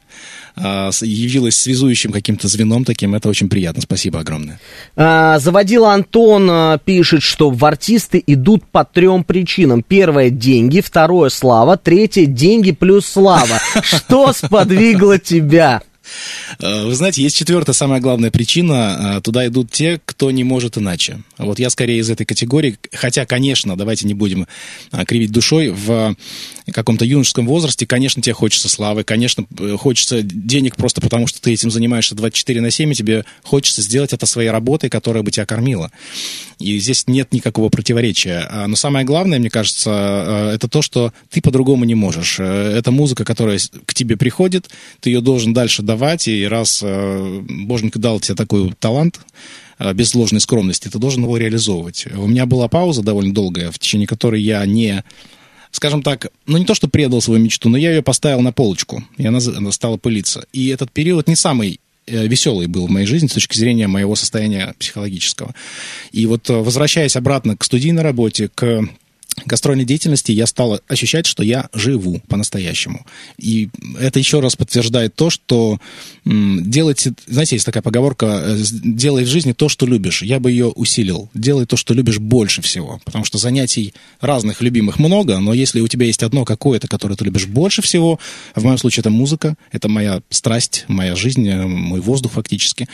э, 0.56 0.90
явилась 1.02 1.56
связующим 1.56 2.12
каким-то 2.12 2.48
звеном 2.48 2.84
таким. 2.84 3.14
Это 3.14 3.28
очень 3.28 3.48
приятно. 3.48 3.82
Спасибо 3.82 4.20
огромное. 4.20 4.60
А, 4.96 5.38
заводила 5.38 5.92
Антон 5.92 6.48
а, 6.50 6.78
пишет, 6.78 7.22
что 7.22 7.50
в 7.50 7.64
артисты 7.64 8.22
идут 8.26 8.64
по 8.64 8.84
трем 8.84 9.24
причинам. 9.24 9.82
Первое– 9.82 10.30
деньги, 10.30 10.80
второе– 10.80 11.28
слава, 11.30 11.76
третье– 11.76 12.24
деньги 12.26 12.72
плюс 12.72 13.06
слава. 13.06 13.58
Что 13.82 14.32
сподвигло 14.32 15.18
тебя? 15.18 15.82
Э, 16.58 16.84
Вы 16.84 16.94
знаете, 16.94 17.22
есть 17.22 17.36
четвертая 17.36 17.74
самая 17.74 18.00
главная 18.00 18.30
причина. 18.30 19.16
Э, 19.16 19.20
Туда 19.20 19.46
идут 19.46 19.70
те, 19.70 20.00
кто 20.04 20.30
не 20.30 20.44
может 20.44 20.78
иначе. 20.78 21.20
Вот 21.38 21.58
я 21.58 21.70
скорее 21.70 21.98
из 21.98 22.10
этой 22.10 22.24
категории. 22.26 22.78
Хотя, 22.92 23.26
конечно, 23.26 23.76
давайте 23.76 24.06
не 24.06 24.14
будем 24.14 24.46
а, 24.90 25.04
кривить 25.04 25.30
душой. 25.32 25.70
В 25.70 26.16
каком-то 26.72 27.04
юношеском 27.04 27.46
возрасте, 27.46 27.86
конечно, 27.86 28.22
тебе 28.22 28.34
хочется 28.34 28.68
славы, 28.68 29.04
конечно, 29.04 29.44
э, 29.58 29.76
хочется 29.78 30.22
денег 30.22 30.76
просто 30.76 31.00
потому, 31.00 31.26
что 31.26 31.40
ты 31.40 31.52
этим 31.52 31.70
занимаешься 31.70 32.14
24 32.14 32.60
на 32.60 32.70
7, 32.70 32.92
и 32.92 32.94
тебе 32.94 33.24
хочется 33.42 33.82
сделать 33.82 34.12
это 34.12 34.26
своей 34.26 34.50
работой, 34.50 34.88
которая 34.90 35.22
бы 35.22 35.30
тебя 35.30 35.46
кормила. 35.46 35.90
И 36.58 36.78
здесь 36.78 37.04
нет 37.06 37.32
никакого 37.32 37.68
противоречия. 37.68 38.46
А, 38.50 38.66
Но 38.66 38.76
самое 38.76 39.04
главное, 39.04 39.38
мне 39.38 39.50
кажется, 39.50 39.90
э, 39.90 40.54
это 40.54 40.68
то, 40.68 40.82
что 40.82 41.12
ты 41.30 41.40
по-другому 41.40 41.84
не 41.84 41.94
можешь. 41.94 42.36
Э, 42.38 42.74
Это 42.78 42.90
музыка, 42.90 43.24
которая 43.24 43.58
к 43.86 43.94
тебе 43.94 44.16
приходит, 44.16 44.70
ты 45.00 45.10
ее 45.10 45.20
должен 45.20 45.52
дальше 45.52 45.82
давать, 45.82 46.03
и 46.28 46.44
раз 46.44 46.80
э, 46.82 47.40
Боженька 47.48 47.98
дал 47.98 48.20
тебе 48.20 48.36
такой 48.36 48.72
талант, 48.78 49.20
э, 49.78 49.92
без 49.92 50.14
ложной 50.14 50.40
скромности, 50.40 50.88
ты 50.88 50.98
должен 50.98 51.22
его 51.24 51.36
реализовывать. 51.36 52.06
У 52.16 52.26
меня 52.26 52.46
была 52.46 52.68
пауза 52.68 53.02
довольно 53.02 53.34
долгая, 53.34 53.70
в 53.70 53.78
течение 53.78 54.06
которой 54.06 54.40
я 54.42 54.64
не 54.66 55.02
скажем 55.70 56.04
так, 56.04 56.28
ну 56.46 56.56
не 56.56 56.64
то, 56.64 56.74
что 56.74 56.86
предал 56.86 57.20
свою 57.20 57.42
мечту, 57.42 57.68
но 57.68 57.76
я 57.76 57.90
ее 57.90 58.02
поставил 58.02 58.40
на 58.40 58.52
полочку, 58.52 59.02
и 59.16 59.26
она, 59.26 59.40
она 59.56 59.72
стала 59.72 59.96
пылиться. 59.96 60.46
И 60.52 60.68
этот 60.68 60.92
период 60.92 61.26
не 61.26 61.34
самый 61.34 61.80
э, 62.06 62.28
веселый 62.28 62.68
был 62.68 62.86
в 62.86 62.90
моей 62.90 63.06
жизни 63.06 63.26
с 63.26 63.32
точки 63.32 63.58
зрения 63.58 63.88
моего 63.88 64.14
состояния 64.14 64.74
психологического. 64.78 65.52
И 66.12 66.26
вот 66.26 66.48
возвращаясь 66.48 67.16
обратно 67.16 67.56
к 67.56 67.64
студийной 67.64 68.02
работе, 68.02 68.48
к 68.54 68.84
гастрольной 69.44 69.84
деятельности, 69.84 70.32
я 70.32 70.46
стал 70.46 70.80
ощущать, 70.88 71.26
что 71.26 71.42
я 71.42 71.68
живу 71.72 72.20
по-настоящему. 72.28 73.04
И 73.38 73.68
это 73.98 74.18
еще 74.18 74.40
раз 74.40 74.56
подтверждает 74.56 75.14
то, 75.14 75.30
что 75.30 75.78
м, 76.24 76.62
делайте, 76.70 77.12
знаете, 77.26 77.56
есть 77.56 77.66
такая 77.66 77.82
поговорка, 77.82 78.42
э, 78.44 78.56
делай 78.70 79.24
в 79.24 79.28
жизни 79.28 79.52
то, 79.52 79.68
что 79.68 79.86
любишь. 79.86 80.22
Я 80.22 80.40
бы 80.40 80.50
ее 80.50 80.66
усилил. 80.68 81.28
Делай 81.34 81.66
то, 81.66 81.76
что 81.76 81.94
любишь 81.94 82.18
больше 82.18 82.62
всего. 82.62 83.00
Потому 83.04 83.24
что 83.24 83.38
занятий 83.38 83.94
разных 84.20 84.60
любимых 84.60 84.98
много, 84.98 85.38
но 85.38 85.52
если 85.52 85.80
у 85.80 85.88
тебя 85.88 86.06
есть 86.06 86.22
одно 86.22 86.44
какое-то, 86.44 86.88
которое 86.88 87.16
ты 87.16 87.24
любишь 87.24 87.46
больше 87.46 87.82
всего, 87.82 88.18
в 88.54 88.64
моем 88.64 88.78
случае 88.78 89.02
это 89.02 89.10
музыка, 89.10 89.56
это 89.72 89.88
моя 89.88 90.22
страсть, 90.30 90.84
моя 90.88 91.16
жизнь, 91.16 91.46
э, 91.48 91.66
мой 91.66 92.00
воздух 92.00 92.32
фактически, 92.32 92.88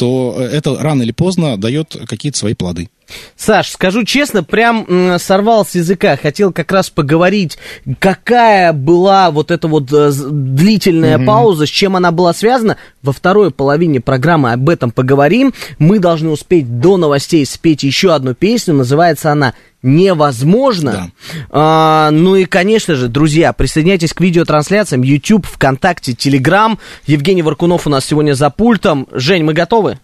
то 0.00 0.34
э, 0.38 0.44
это 0.44 0.78
рано 0.80 1.02
или 1.02 1.12
поздно 1.12 1.58
дает 1.58 1.94
какие-то 2.08 2.38
свои 2.38 2.54
плоды. 2.54 2.88
Саш, 3.36 3.70
скажу 3.70 4.04
честно, 4.04 4.42
прям 4.42 5.18
сорвал 5.18 5.66
с 5.66 5.74
языка. 5.74 6.16
Хотел 6.16 6.52
как 6.52 6.72
раз 6.72 6.88
поговорить, 6.88 7.58
какая 7.98 8.72
была 8.72 9.30
вот 9.30 9.50
эта 9.50 9.68
вот 9.68 9.92
э, 9.92 10.10
длительная 10.30 11.18
пауза, 11.18 11.66
с 11.66 11.68
чем 11.68 11.96
она 11.96 12.12
была 12.12 12.32
связана. 12.32 12.78
Во 13.02 13.12
второй 13.12 13.50
половине 13.50 14.00
программы 14.00 14.52
об 14.52 14.70
этом 14.70 14.90
поговорим. 14.90 15.52
Мы 15.78 15.98
должны 15.98 16.30
успеть 16.30 16.80
до 16.80 16.96
новостей 16.96 17.44
спеть 17.44 17.82
еще 17.82 18.14
одну 18.14 18.32
песню. 18.32 18.72
Называется 18.72 19.30
она 19.30 19.52
невозможно. 19.82 20.92
Да. 20.92 21.10
А, 21.50 22.10
ну 22.10 22.36
и, 22.36 22.44
конечно 22.44 22.94
же, 22.94 23.08
друзья, 23.08 23.52
присоединяйтесь 23.52 24.12
к 24.12 24.20
видеотрансляциям 24.20 25.02
YouTube, 25.02 25.46
ВКонтакте, 25.46 26.12
Телеграм. 26.12 26.78
Евгений 27.06 27.42
Варкунов 27.42 27.86
у 27.86 27.90
нас 27.90 28.04
сегодня 28.04 28.34
за 28.34 28.50
пультом. 28.50 29.08
Жень, 29.12 29.44
мы 29.44 29.52
готовы? 29.52 29.98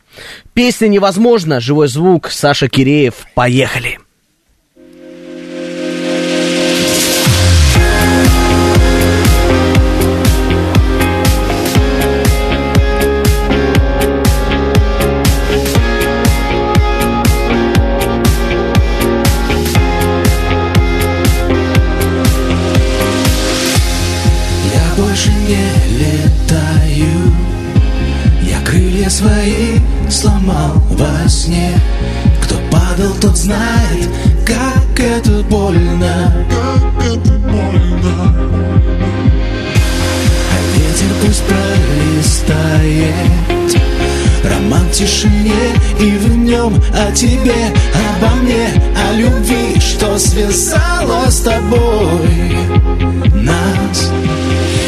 Песня 0.55 0.89
«Невозможно», 0.89 1.61
живой 1.61 1.89
звук, 1.89 2.31
Саша 2.31 2.69
Киреев. 2.69 3.27
Поехали! 3.35 3.99
Сломал 30.47 30.83
во 30.91 31.29
сне. 31.29 31.79
Кто 32.43 32.57
падал, 32.71 33.13
тот 33.21 33.37
знает, 33.37 34.09
как 34.47 35.01
это 35.01 35.43
больно. 35.45 36.47
Как 36.51 37.05
это 37.05 37.33
больно. 37.33 38.35
А 40.51 40.57
ветер 40.75 41.11
пусть 41.23 41.43
пролистает. 41.43 43.15
Роман 44.45 44.87
в 44.89 44.93
тишине 44.93 45.75
и 45.99 46.11
в 46.19 46.37
нем 46.37 46.81
о 46.95 47.11
тебе, 47.13 47.75
обо 47.93 48.35
мне, 48.43 48.69
о 48.97 49.13
любви, 49.15 49.81
что 49.81 50.19
связало 50.19 51.29
с 51.29 51.41
тобой 51.41 52.57
нас. 53.35 54.11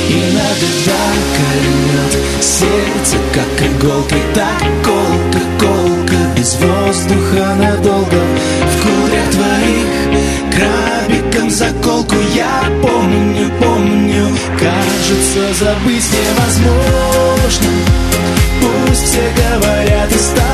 Иногда 0.09 1.03
колет 1.37 2.17
сердце, 2.41 3.17
как 3.35 3.67
иголки, 3.67 4.17
так 4.35 4.78
воздуха 6.99 7.55
надолго. 7.55 8.21
В 8.71 8.83
кудрях 8.83 9.31
твоих 9.31 9.87
крабиком 10.53 11.51
заколку 11.51 12.17
я 12.35 12.65
помню, 12.83 13.51
помню. 13.61 14.27
Кажется, 14.59 15.65
забыть 15.65 16.05
невозможно. 16.13 17.69
Пусть 18.61 19.05
все 19.05 19.23
говорят 19.37 20.13
осторожно 20.13 20.48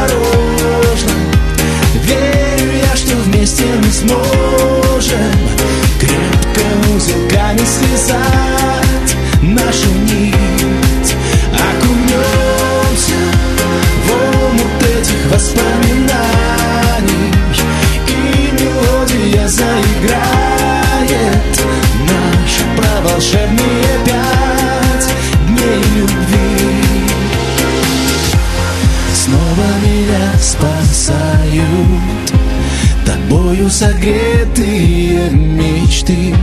согретые 33.85 35.31
мечты. 35.31 36.35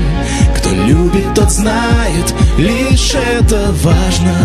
Кто 0.56 0.70
любит, 0.86 1.34
тот 1.34 1.50
знает 1.50 2.34
Лишь 2.58 3.16
это 3.16 3.74
важно. 3.84 4.36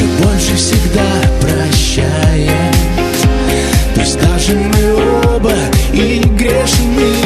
Любовь 0.00 0.48
же 0.48 0.56
всегда 0.56 1.02
прощает. 1.40 2.50
Пусть 3.94 4.18
даже 4.20 4.54
мы 4.54 5.36
оба 5.36 5.52
и 5.92 6.18
грешны 6.36 7.23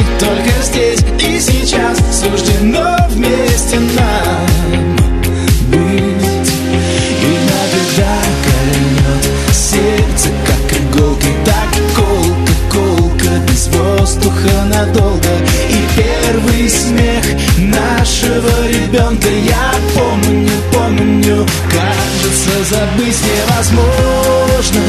надолго 15.19 15.45
И 15.69 16.01
первый 16.01 16.69
смех 16.69 17.25
нашего 17.57 18.67
ребенка. 18.67 19.27
Я 19.27 19.73
помню, 19.95 20.49
помню, 20.71 21.45
кажется, 21.69 22.63
забыть 22.69 23.17
невозможно. 23.23 24.81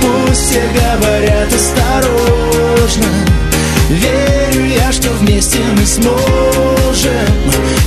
Пусть 0.00 0.50
все 0.50 0.62
говорят 0.74 1.52
осторожно. 1.52 3.06
Верю 3.90 4.66
я, 4.66 4.92
что 4.92 5.08
вместе 5.12 5.60
мы 5.74 5.86
сможем 5.86 6.12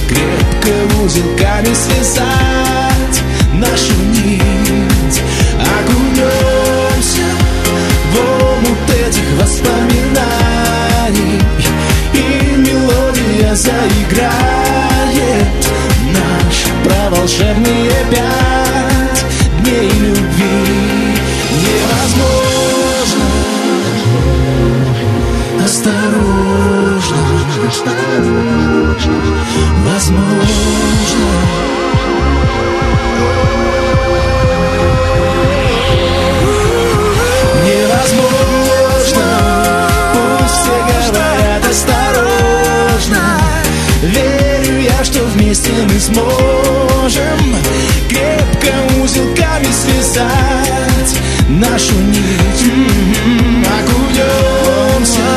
Крепко 0.10 1.04
узелками 1.04 1.74
связать 1.76 3.21
нашу 3.54 3.93
нить 4.10 4.50
заиграет 13.55 14.31
Наш 16.13 16.65
про 16.83 17.09
волшебные 17.09 17.91
пять 18.09 19.25
дней 19.61 19.89
любви. 19.89 21.17
Невозможно 21.61 23.25
Осторожно, 25.63 27.17
возможно 29.85 31.70
вместе 45.51 45.71
мы 45.83 45.99
сможем 45.99 47.55
Крепко 48.07 48.73
узелками 49.03 49.67
связать 49.71 51.19
нашу 51.49 51.95
нить. 51.95 52.71
Окунемся 53.65 55.29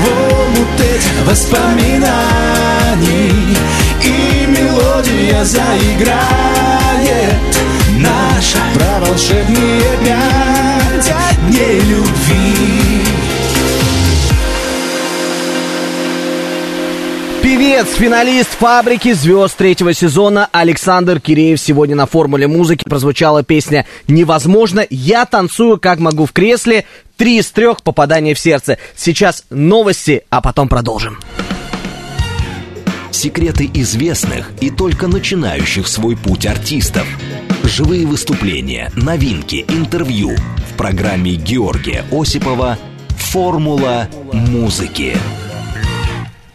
в 0.00 0.04
омут 0.06 0.80
этих 0.80 1.16
воспоминаний 1.26 2.12
И 4.00 4.46
мелодия 4.46 5.44
заиграет. 5.44 6.22
Наша 7.98 8.58
про 8.74 9.00
волшебные 9.00 9.82
пять 10.04 11.12
дней 11.48 11.80
любви 11.80 12.81
Певец, 17.72 17.94
финалист 17.94 18.50
«Фабрики 18.58 19.14
звезд» 19.14 19.56
третьего 19.56 19.94
сезона 19.94 20.46
Александр 20.52 21.20
Киреев 21.20 21.58
сегодня 21.58 21.96
на 21.96 22.04
формуле 22.04 22.46
музыки 22.46 22.84
прозвучала 22.84 23.42
песня 23.42 23.86
«Невозможно». 24.08 24.86
Я 24.90 25.24
танцую, 25.24 25.80
как 25.80 25.98
могу 25.98 26.26
в 26.26 26.32
кресле. 26.32 26.84
Три 27.16 27.38
из 27.38 27.50
трех 27.50 27.82
попадания 27.82 28.34
в 28.34 28.38
сердце. 28.38 28.76
Сейчас 28.94 29.46
новости, 29.48 30.22
а 30.28 30.42
потом 30.42 30.68
продолжим. 30.68 31.18
Секреты 33.10 33.70
известных 33.72 34.50
и 34.60 34.68
только 34.68 35.06
начинающих 35.06 35.88
свой 35.88 36.14
путь 36.14 36.44
артистов. 36.44 37.06
Живые 37.62 38.06
выступления, 38.06 38.92
новинки, 38.96 39.64
интервью. 39.66 40.36
В 40.70 40.76
программе 40.76 41.36
Георгия 41.36 42.04
Осипова 42.12 42.76
«Формула 43.16 44.08
музыки». 44.30 45.16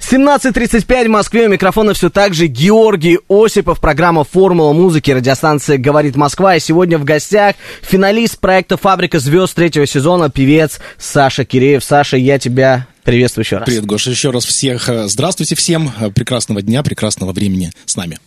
17.35 0.09 1.05
в 1.05 1.09
Москве. 1.09 1.47
У 1.47 1.49
микрофона 1.49 1.93
все 1.93 2.09
так 2.09 2.33
же 2.33 2.47
Георгий 2.47 3.19
Осипов. 3.27 3.81
Программа 3.81 4.23
«Формула 4.23 4.71
музыки». 4.71 5.11
Радиостанция 5.11 5.77
«Говорит 5.77 6.15
Москва». 6.15 6.55
И 6.55 6.61
сегодня 6.61 6.97
в 6.97 7.03
гостях 7.03 7.57
финалист 7.81 8.39
проекта 8.39 8.77
«Фабрика 8.77 9.19
звезд» 9.19 9.53
третьего 9.53 9.85
сезона, 9.85 10.29
певец 10.29 10.79
Саша 10.97 11.43
Киреев. 11.43 11.83
Саша, 11.83 12.15
я 12.15 12.39
тебя 12.39 12.87
приветствую 13.03 13.43
еще 13.43 13.57
раз. 13.57 13.65
Привет, 13.65 13.85
Гоша. 13.85 14.11
Еще 14.11 14.29
раз 14.29 14.45
всех 14.45 14.87
э, 14.87 15.09
здравствуйте 15.09 15.55
всем. 15.55 15.91
Э, 15.99 16.09
Прекрасного 16.09 16.61
дня, 16.61 16.83
прекрасного 16.83 17.33
времени 17.33 17.71
с 17.85 17.97
нами. 17.97 18.17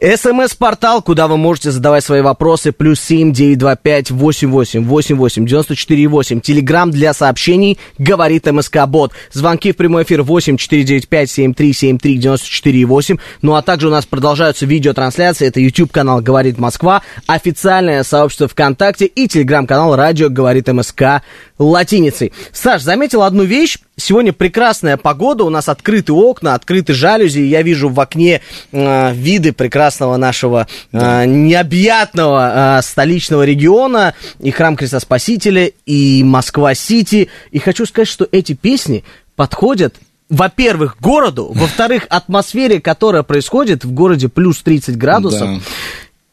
СМС-портал, 0.00 1.02
куда 1.02 1.28
вы 1.28 1.36
можете 1.36 1.70
задавать 1.70 2.04
свои 2.04 2.20
вопросы, 2.20 2.72
плюс 2.72 3.00
семь 3.00 3.32
девять 3.32 3.58
два 3.58 3.76
пять 3.76 4.10
восемь 4.10 4.50
восемь 4.50 4.84
восемь 4.84 5.16
восемь 5.16 5.46
девяносто 5.46 5.74
четыре 5.74 6.06
восемь. 6.06 6.40
Телеграмм 6.40 6.90
для 6.90 7.12
сообщений 7.12 7.78
говорит 7.98 8.46
МСК 8.46 8.86
Бот. 8.86 9.12
Звонки 9.32 9.72
в 9.72 9.76
прямой 9.76 10.04
эфир 10.04 10.22
восемь 10.22 10.56
четыре 10.56 10.84
девять 10.84 11.08
пять 11.08 11.30
семь 11.30 11.54
три 11.54 11.72
семь 11.72 11.98
три 11.98 12.16
девяносто 12.16 12.48
четыре 12.48 12.84
восемь. 12.84 13.16
Ну 13.42 13.54
а 13.54 13.62
также 13.62 13.88
у 13.88 13.90
нас 13.90 14.06
продолжаются 14.06 14.66
видеотрансляции. 14.66 15.46
Это 15.46 15.60
YouTube 15.60 15.92
канал 15.92 16.20
Говорит 16.20 16.58
Москва, 16.58 17.02
официальное 17.26 18.02
сообщество 18.04 18.48
ВКонтакте 18.48 19.06
и 19.06 19.26
телеграм-канал 19.28 19.96
Радио 19.96 20.28
Говорит 20.28 20.68
МСК 20.68 21.22
латиницей. 21.58 22.32
Саш, 22.52 22.82
заметил 22.82 23.22
одну 23.22 23.42
вещь. 23.42 23.78
Сегодня 23.96 24.32
прекрасная 24.32 24.96
погода, 24.96 25.42
у 25.42 25.50
нас 25.50 25.68
открыты 25.68 26.12
окна, 26.12 26.54
открыты 26.54 26.94
жалюзи. 26.94 27.40
Я 27.40 27.62
вижу 27.62 27.88
в 27.88 27.98
окне 27.98 28.42
э, 28.70 29.12
виды 29.12 29.52
прекрасного 29.88 30.16
нашего 30.18 30.66
э, 30.92 31.24
необъятного 31.24 32.78
э, 32.78 32.82
столичного 32.82 33.44
региона. 33.44 34.14
И 34.38 34.50
Храм 34.50 34.76
Христа 34.76 35.00
Спасителя, 35.00 35.70
и 35.86 36.22
Москва-Сити. 36.24 37.28
И 37.50 37.58
хочу 37.58 37.86
сказать, 37.86 38.08
что 38.08 38.28
эти 38.30 38.52
песни 38.52 39.04
подходят 39.36 39.96
во-первых, 40.30 40.98
городу, 41.00 41.50
во-вторых, 41.54 42.06
атмосфере, 42.10 42.82
которая 42.82 43.22
происходит 43.22 43.86
в 43.86 43.92
городе 43.92 44.28
плюс 44.28 44.60
30 44.60 44.98
градусов. 44.98 45.48
Да. 45.48 45.60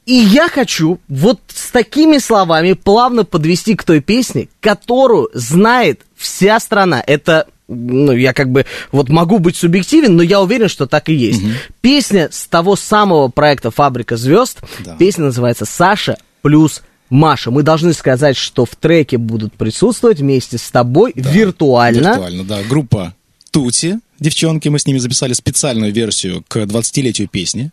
И 0.05 0.15
я 0.15 0.49
хочу 0.49 0.99
вот 1.07 1.39
с 1.47 1.71
такими 1.71 2.17
словами 2.17 2.73
плавно 2.73 3.23
подвести 3.23 3.73
к 3.73 3.85
той 3.85 4.01
песне, 4.01 4.49
которую 4.59 5.29
знает 5.33 6.01
вся 6.17 6.59
страна. 6.59 7.01
Это 7.07 7.47
ну, 7.67 8.11
я 8.11 8.33
как 8.33 8.51
бы 8.51 8.65
вот 8.91 9.09
могу 9.09 9.39
быть 9.39 9.55
субъективен, 9.55 10.15
но 10.15 10.23
я 10.23 10.41
уверен, 10.41 10.69
что 10.69 10.85
так 10.85 11.09
и 11.09 11.13
есть. 11.13 11.41
Песня 11.81 12.29
с 12.31 12.45
того 12.47 12.75
самого 12.75 13.27
проекта 13.29 13.71
«Фабрика 13.71 14.17
звезд». 14.17 14.59
Да. 14.79 14.95
Песня 14.97 15.25
называется 15.25 15.65
«Саша 15.65 16.17
плюс 16.41 16.83
Маша». 17.09 17.51
Мы 17.51 17.63
должны 17.63 17.93
сказать, 17.93 18.37
что 18.37 18.65
в 18.65 18.75
треке 18.75 19.17
будут 19.17 19.53
присутствовать 19.53 20.19
вместе 20.19 20.57
с 20.57 20.69
тобой 20.69 21.11
виртуально. 21.15 22.09
Виртуально, 22.09 22.43
да. 22.43 22.61
Группа 22.69 23.15
Тути, 23.55 23.99
девчонки, 24.19 24.67
мы 24.67 24.79
с 24.79 24.85
ними 24.85 24.97
записали 24.97 25.31
специальную 25.31 25.93
версию 25.93 26.43
к 26.47 26.57
20-летию 26.57 27.29
песни. 27.29 27.71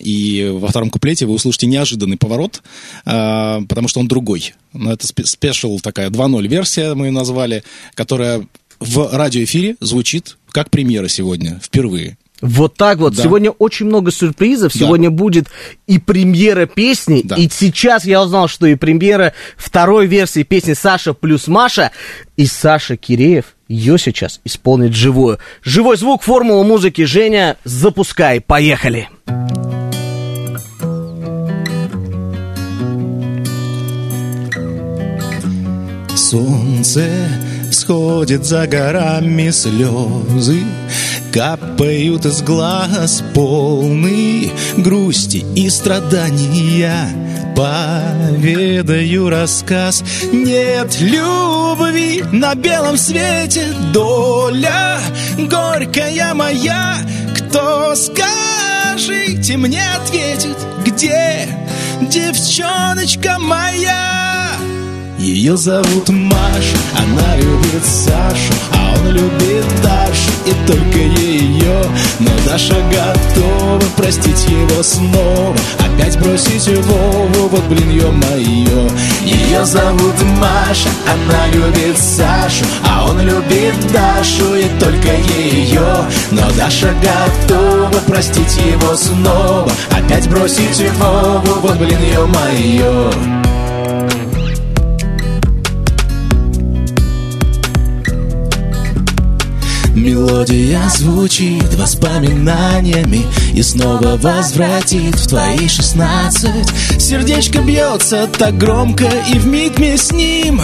И 0.00 0.50
во 0.52 0.66
втором 0.66 0.90
куплете 0.90 1.24
вы 1.24 1.34
услышите 1.34 1.68
неожиданный 1.68 2.16
поворот, 2.16 2.62
а, 3.04 3.60
потому 3.68 3.86
что 3.86 4.00
он 4.00 4.08
другой. 4.08 4.54
Но 4.72 4.92
это 4.92 5.06
спе- 5.06 5.24
спешл 5.24 5.78
такая 5.78 6.10
2.0 6.10 6.48
версия, 6.48 6.94
мы 6.94 7.06
ее 7.06 7.12
назвали, 7.12 7.62
которая 7.94 8.44
в 8.80 9.10
радиоэфире 9.12 9.76
звучит 9.80 10.38
как 10.50 10.70
премьера 10.70 11.08
сегодня, 11.08 11.60
впервые. 11.62 12.16
Вот 12.40 12.74
так 12.74 12.98
вот. 12.98 13.14
Да. 13.14 13.22
Сегодня 13.22 13.50
очень 13.50 13.86
много 13.86 14.10
сюрпризов. 14.10 14.72
Да. 14.72 14.78
Сегодня 14.78 15.10
будет 15.10 15.48
и 15.86 15.98
премьера 15.98 16.66
песни. 16.66 17.20
Да. 17.22 17.36
И 17.36 17.48
сейчас 17.50 18.06
я 18.06 18.22
узнал, 18.22 18.48
что 18.48 18.66
и 18.66 18.76
премьера 18.76 19.34
второй 19.56 20.06
версии 20.06 20.42
песни 20.42 20.72
Саша 20.72 21.12
плюс 21.12 21.46
Маша. 21.48 21.90
И 22.36 22.46
Саша 22.46 22.96
Киреев 22.96 23.56
ее 23.68 23.98
сейчас 23.98 24.40
исполнит 24.44 24.94
живую. 24.94 25.38
Живой 25.62 25.96
звук, 25.98 26.22
формула 26.22 26.64
музыки. 26.64 27.02
Женя, 27.04 27.56
запускай. 27.64 28.40
Поехали. 28.40 29.08
Солнце 36.16 37.28
всходит 37.70 38.44
за 38.44 38.66
горами 38.66 39.50
слезы, 39.50 40.62
Капают 41.32 42.26
из 42.26 42.42
глаз 42.42 43.22
полны 43.34 44.50
грусти 44.76 45.44
и 45.54 45.70
страдания. 45.70 47.30
Поведаю 47.56 49.28
рассказ 49.28 50.02
Нет 50.32 50.98
любви 51.00 52.24
на 52.32 52.54
белом 52.54 52.96
свете 52.96 53.74
Доля 53.92 54.98
горькая 55.36 56.32
моя 56.32 56.96
Кто 57.36 57.94
скажите 57.96 59.56
мне 59.56 59.82
ответит 59.96 60.56
Где 60.86 61.48
девчоночка 62.00 63.38
моя? 63.38 64.19
Ее 65.20 65.54
зовут 65.54 66.08
Маша, 66.08 66.78
она 66.96 67.36
любит 67.36 67.84
Сашу, 67.84 68.54
а 68.72 68.94
он 68.96 69.12
любит 69.12 69.66
Дашу, 69.82 70.30
и 70.46 70.66
только 70.66 70.98
ее. 70.98 71.84
Но 72.20 72.30
Даша 72.46 72.76
готова 72.90 73.82
простить 73.98 74.46
его 74.48 74.82
снова, 74.82 75.54
опять 75.78 76.18
бросить 76.18 76.68
Вову, 76.86 77.48
вот 77.48 77.62
блин, 77.64 77.90
ё-моё. 77.90 78.88
Ее 79.22 79.62
зовут 79.66 80.14
Маша, 80.38 80.88
она 81.06 81.48
любит 81.48 81.98
Сашу, 81.98 82.64
а 82.88 83.04
он 83.04 83.20
любит 83.20 83.74
Дашу, 83.92 84.54
и 84.54 84.64
только 84.80 85.12
ее. 85.38 85.96
Но 86.30 86.50
Даша 86.56 86.94
готова 87.02 88.00
простить 88.06 88.56
его 88.56 88.96
снова, 88.96 89.70
опять 89.90 90.30
бросить 90.30 90.82
Вову, 90.98 91.60
вот 91.60 91.76
блин, 91.76 91.98
ё-моё. 92.10 93.49
Мелодия 100.00 100.80
звучит 100.88 101.74
воспоминаниями 101.74 103.26
И 103.52 103.62
снова 103.62 104.16
возвратит 104.16 105.14
в 105.14 105.28
твои 105.28 105.68
шестнадцать. 105.68 106.72
Сердечко 106.98 107.58
бьется 107.60 108.26
так 108.26 108.56
громко 108.56 109.04
И 109.28 109.38
вмиг 109.38 109.78
мне 109.78 109.98
с 109.98 110.10
ним 110.10 110.58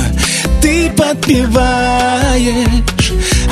Ты 0.63 0.91
подпеваешь. 0.91 2.33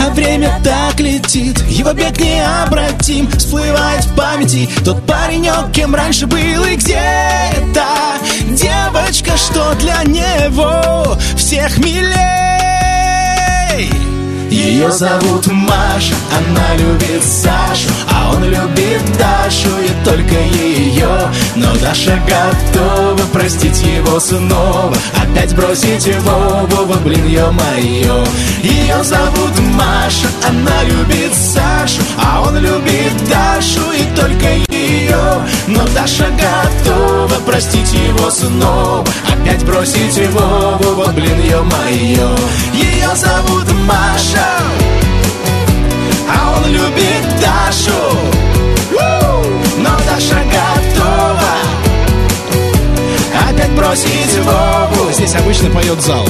А 0.01 0.09
время 0.15 0.59
так 0.65 0.99
летит 1.01 1.63
Его 1.69 1.93
бег 1.93 2.19
необратим. 2.19 3.31
Всплывает 3.33 4.07
в 4.07 4.15
памяти 4.15 4.71
Тот 4.87 5.05
паренек, 5.05 5.71
кем 5.75 5.95
раньше 5.95 6.27
был 6.27 6.65
И 6.65 6.77
где-то. 6.77 7.85
Девочка, 8.49 9.37
что 9.37 9.75
для 9.75 10.03
него 10.05 11.19
Всех 11.37 11.77
милей 11.77 12.84
ее 14.55 14.91
зовут 14.91 15.47
Маша, 15.49 16.15
она 16.37 16.77
любит 16.77 17.25
Сашу, 17.25 17.89
а 18.11 18.33
он 18.35 18.45
любит 18.45 19.03
Дашу 19.19 19.69
и 19.83 20.05
только 20.05 20.35
ее. 20.35 21.09
Но 21.57 21.75
Даша 21.77 22.19
готова 22.27 23.27
простить 23.33 23.83
его 23.83 24.21
снова, 24.21 24.95
опять 25.21 25.55
бросить 25.55 26.07
его, 26.07 26.67
вот 26.71 27.01
блин, 27.01 27.27
ё-моё. 27.27 28.25
Ее 28.63 29.03
зовут 29.03 29.59
Маша, 29.75 30.29
она 30.49 30.83
любит 30.85 31.35
Сашу, 31.35 32.03
а 32.17 32.43
он 32.43 32.57
любит 32.57 33.13
Дашу 33.29 33.93
и 33.93 34.17
только 34.17 34.47
ее. 34.73 35.19
Но 35.67 35.85
Даша 35.95 36.27
готова 36.31 37.41
простить 37.41 37.93
его 37.93 38.31
снова, 38.31 39.05
опять 39.29 39.65
бросить 39.65 40.17
его, 40.17 40.79
вот 40.81 41.13
блин, 41.15 41.41
ё-моё. 41.51 42.37
Зовут 43.17 43.73
Маша, 43.87 44.49
а 46.29 46.57
он 46.57 46.73
любит 46.73 47.25
Дашу. 47.41 47.93
Но 49.79 49.91
Даша 50.05 50.43
готова 50.51 51.55
опять 53.49 53.71
бросить 53.77 54.39
Вову. 54.45 55.13
Здесь 55.13 55.35
обычно 55.37 55.71
поет 55.71 56.03
зал. 56.03 56.27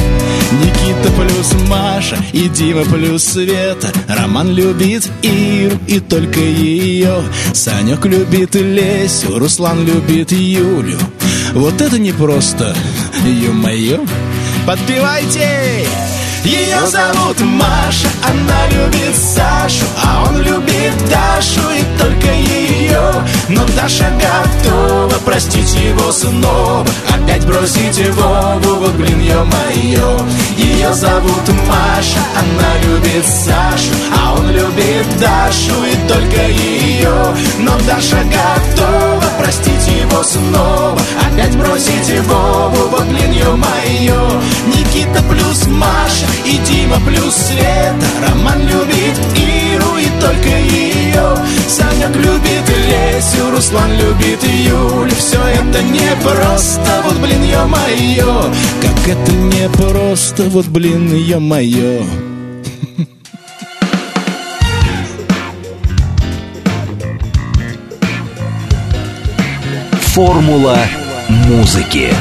Никита 0.52 1.10
плюс 1.16 1.54
Маша 1.68 2.18
и 2.32 2.48
Дима 2.48 2.84
плюс 2.84 3.24
Света. 3.24 3.90
Роман 4.06 4.52
любит 4.52 5.08
Иру 5.22 5.78
и 5.86 6.00
только 6.00 6.40
ее. 6.40 7.22
Санек 7.54 8.04
любит 8.04 8.54
Лесю, 8.56 9.38
Руслан 9.38 9.86
любит 9.86 10.32
Юлю. 10.32 10.98
Вот 11.54 11.80
это 11.80 11.98
не 11.98 12.12
просто, 12.12 12.76
ё-моё. 13.24 14.04
Подпевайте! 14.66 15.86
Ее 16.44 16.86
зовут 16.86 17.40
Маша, 17.40 18.08
она 18.22 18.66
любит 18.68 19.16
Сашу, 19.16 19.86
а 20.04 20.26
он 20.28 20.42
любит 20.42 20.94
Дашу 21.08 21.62
и 21.70 21.98
только 21.98 22.32
ее. 22.32 22.63
Но 23.48 23.62
Даша 23.76 24.10
готова 24.20 25.18
простить 25.24 25.74
его 25.74 26.10
снова, 26.12 26.86
опять 27.08 27.44
бросить 27.46 27.98
его, 27.98 28.60
вот 28.62 28.92
блин, 28.92 29.20
ё-моё. 29.20 30.18
Ее 30.56 30.92
зовут 30.94 31.48
Маша, 31.68 32.20
она 32.34 32.78
любит 32.84 33.26
Сашу, 33.26 33.92
а 34.16 34.34
он 34.34 34.50
любит 34.50 35.06
Дашу 35.20 35.74
и 35.84 36.08
только 36.08 36.46
ее. 36.46 37.14
Но 37.58 37.72
Даша 37.86 38.22
готова 38.24 39.24
простить 39.38 39.88
его 39.88 40.22
снова, 40.22 40.98
опять 41.30 41.56
бросить 41.56 42.08
его, 42.08 42.70
вот 42.90 43.04
блин, 43.04 43.32
ё-моё. 43.32 44.40
Никита 44.66 45.22
плюс 45.24 45.66
Маша 45.66 46.26
и 46.44 46.56
Дима 46.66 46.98
плюс 47.06 47.34
Света 47.34 48.06
Роман 48.26 48.60
любит 48.66 49.18
Иру 49.36 49.96
и 49.98 50.20
только 50.20 50.48
ее 50.48 50.93
Санек 51.68 52.14
любит 52.16 52.68
Лесю, 52.88 53.50
Руслан 53.50 53.90
любит 53.92 54.42
Юль 54.42 55.10
Все 55.14 55.40
это 55.40 55.82
не 55.82 56.16
просто, 56.22 57.02
вот 57.04 57.16
блин, 57.18 57.42
ё-моё. 57.44 58.52
Как 58.82 59.08
это 59.08 59.32
не 59.32 59.68
просто, 59.70 60.42
вот 60.44 60.66
блин, 60.66 61.14
ё-моё. 61.14 62.02
Формула 70.14 70.78
музыки. 71.28 72.14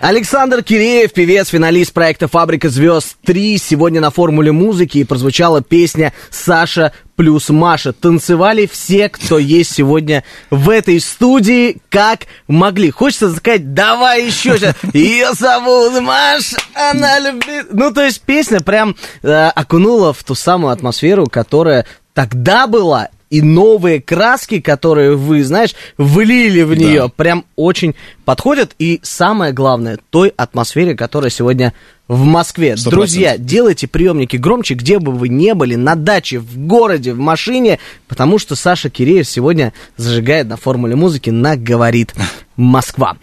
Александр 0.00 0.62
Киреев, 0.62 1.12
певец, 1.12 1.48
финалист 1.48 1.92
проекта 1.92 2.26
«Фабрика 2.26 2.70
звезд 2.70 3.16
3». 3.26 3.58
Сегодня 3.58 4.00
на 4.00 4.10
формуле 4.10 4.50
музыки 4.50 4.96
и 4.96 5.04
прозвучала 5.04 5.60
песня 5.60 6.14
«Саша 6.30 6.94
плюс 7.16 7.50
Маша». 7.50 7.92
Танцевали 7.92 8.64
все, 8.66 9.10
кто 9.10 9.38
есть 9.38 9.74
сегодня 9.74 10.24
в 10.48 10.70
этой 10.70 11.00
студии, 11.00 11.82
как 11.90 12.20
могли. 12.48 12.90
Хочется 12.90 13.30
сказать, 13.34 13.74
давай 13.74 14.24
еще 14.24 14.56
сейчас. 14.58 14.74
Ее 14.94 15.34
зовут 15.34 16.00
Маша, 16.00 16.56
она 16.72 17.18
любит... 17.18 17.66
Ну, 17.70 17.92
то 17.92 18.02
есть 18.02 18.22
песня 18.22 18.60
прям 18.60 18.96
э, 19.22 19.48
окунула 19.48 20.14
в 20.14 20.24
ту 20.24 20.34
самую 20.34 20.72
атмосферу, 20.72 21.26
которая 21.26 21.84
тогда 22.14 22.66
была 22.66 23.10
и 23.30 23.42
новые 23.42 24.02
краски, 24.02 24.60
которые 24.60 25.14
вы, 25.16 25.44
знаешь, 25.44 25.74
влили 25.96 26.62
в 26.62 26.74
нее, 26.74 27.02
Да. 27.02 27.08
прям 27.08 27.44
очень 27.56 27.94
подходят. 28.24 28.74
И 28.78 28.98
самое 29.02 29.52
главное, 29.52 29.98
той 30.10 30.32
атмосфере, 30.36 30.94
которая 30.96 31.30
сегодня 31.30 31.72
в 32.08 32.24
Москве. 32.24 32.76
Сто 32.76 32.90
Друзья, 32.90 33.28
процентов. 33.28 33.46
делайте 33.46 33.86
приемники 33.86 34.36
громче, 34.36 34.74
где 34.74 34.98
бы 34.98 35.12
вы 35.12 35.28
не 35.28 35.54
были, 35.54 35.76
на 35.76 35.94
даче, 35.94 36.40
в 36.40 36.58
городе, 36.58 37.12
в 37.12 37.18
машине, 37.18 37.78
потому 38.08 38.40
что 38.40 38.56
Саша 38.56 38.90
Киреев 38.90 39.28
сегодня 39.28 39.72
зажигает 39.96 40.48
на 40.48 40.56
формуле 40.56 40.96
музыки 40.96 41.30
на 41.30 41.56
«Говорит 41.56 42.12
Москва». 42.56 43.16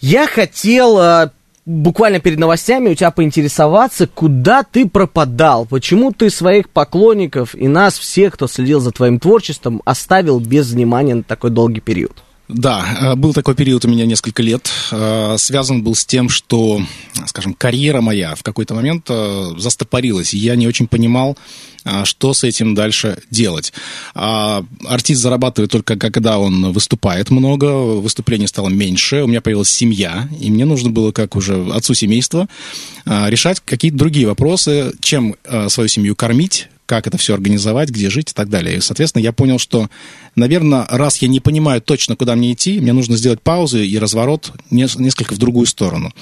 Я 0.00 0.26
хотел 0.26 0.98
э, 0.98 1.30
буквально 1.66 2.20
перед 2.20 2.38
новостями 2.38 2.90
у 2.90 2.94
тебя 2.94 3.10
поинтересоваться, 3.10 4.06
куда 4.06 4.62
ты 4.62 4.88
пропадал, 4.88 5.66
почему 5.66 6.12
ты 6.12 6.30
своих 6.30 6.70
поклонников 6.70 7.54
и 7.54 7.68
нас 7.68 7.98
всех, 7.98 8.34
кто 8.34 8.46
следил 8.46 8.80
за 8.80 8.92
твоим 8.92 9.18
творчеством, 9.18 9.82
оставил 9.84 10.40
без 10.40 10.70
внимания 10.70 11.16
на 11.16 11.22
такой 11.24 11.50
долгий 11.50 11.80
период. 11.80 12.22
Да, 12.48 12.86
э, 13.00 13.14
был 13.16 13.34
такой 13.34 13.56
период 13.56 13.84
у 13.84 13.88
меня 13.88 14.06
несколько 14.06 14.40
лет. 14.40 14.70
Э, 14.92 15.34
Связан 15.36 15.82
был 15.82 15.96
с 15.96 16.06
тем, 16.06 16.28
что, 16.28 16.80
скажем, 17.26 17.54
карьера 17.54 18.00
моя 18.00 18.36
в 18.36 18.44
какой-то 18.44 18.72
момент 18.72 19.06
э, 19.08 19.50
застопорилась. 19.58 20.32
Я 20.32 20.54
не 20.54 20.68
очень 20.68 20.86
понимал, 20.86 21.36
что 22.04 22.34
с 22.34 22.44
этим 22.44 22.74
дальше 22.74 23.18
делать. 23.30 23.72
А 24.14 24.64
Артист 24.86 25.20
зарабатывает 25.22 25.70
только 25.70 25.96
когда 25.96 26.38
он 26.38 26.72
выступает 26.72 27.30
много, 27.30 27.64
выступлений 27.64 28.46
стало 28.46 28.68
меньше, 28.68 29.22
у 29.22 29.26
меня 29.26 29.40
появилась 29.40 29.70
семья, 29.70 30.28
и 30.40 30.50
мне 30.50 30.64
нужно 30.64 30.90
было, 30.90 31.12
как 31.12 31.36
уже 31.36 31.66
отцу 31.72 31.94
семейства, 31.94 32.48
э, 33.04 33.30
решать 33.30 33.60
какие-то 33.60 33.98
другие 33.98 34.26
вопросы, 34.26 34.92
чем 35.00 35.36
э, 35.44 35.68
свою 35.68 35.88
семью 35.88 36.16
кормить, 36.16 36.68
как 36.86 37.06
это 37.06 37.18
все 37.18 37.34
организовать, 37.34 37.90
где 37.90 38.10
жить 38.10 38.30
и 38.30 38.34
так 38.34 38.48
далее. 38.48 38.76
И, 38.76 38.80
соответственно, 38.80 39.22
я 39.22 39.32
понял, 39.32 39.58
что, 39.58 39.90
наверное, 40.36 40.86
раз 40.88 41.18
я 41.18 41.28
не 41.28 41.40
понимаю 41.40 41.82
точно, 41.82 42.16
куда 42.16 42.36
мне 42.36 42.52
идти, 42.52 42.80
мне 42.80 42.92
нужно 42.92 43.16
сделать 43.16 43.42
паузу 43.42 43.82
и 43.82 43.98
разворот 43.98 44.52
нес- 44.70 44.96
несколько 44.96 45.34
в 45.34 45.38
другую 45.38 45.66
сторону. 45.66 46.12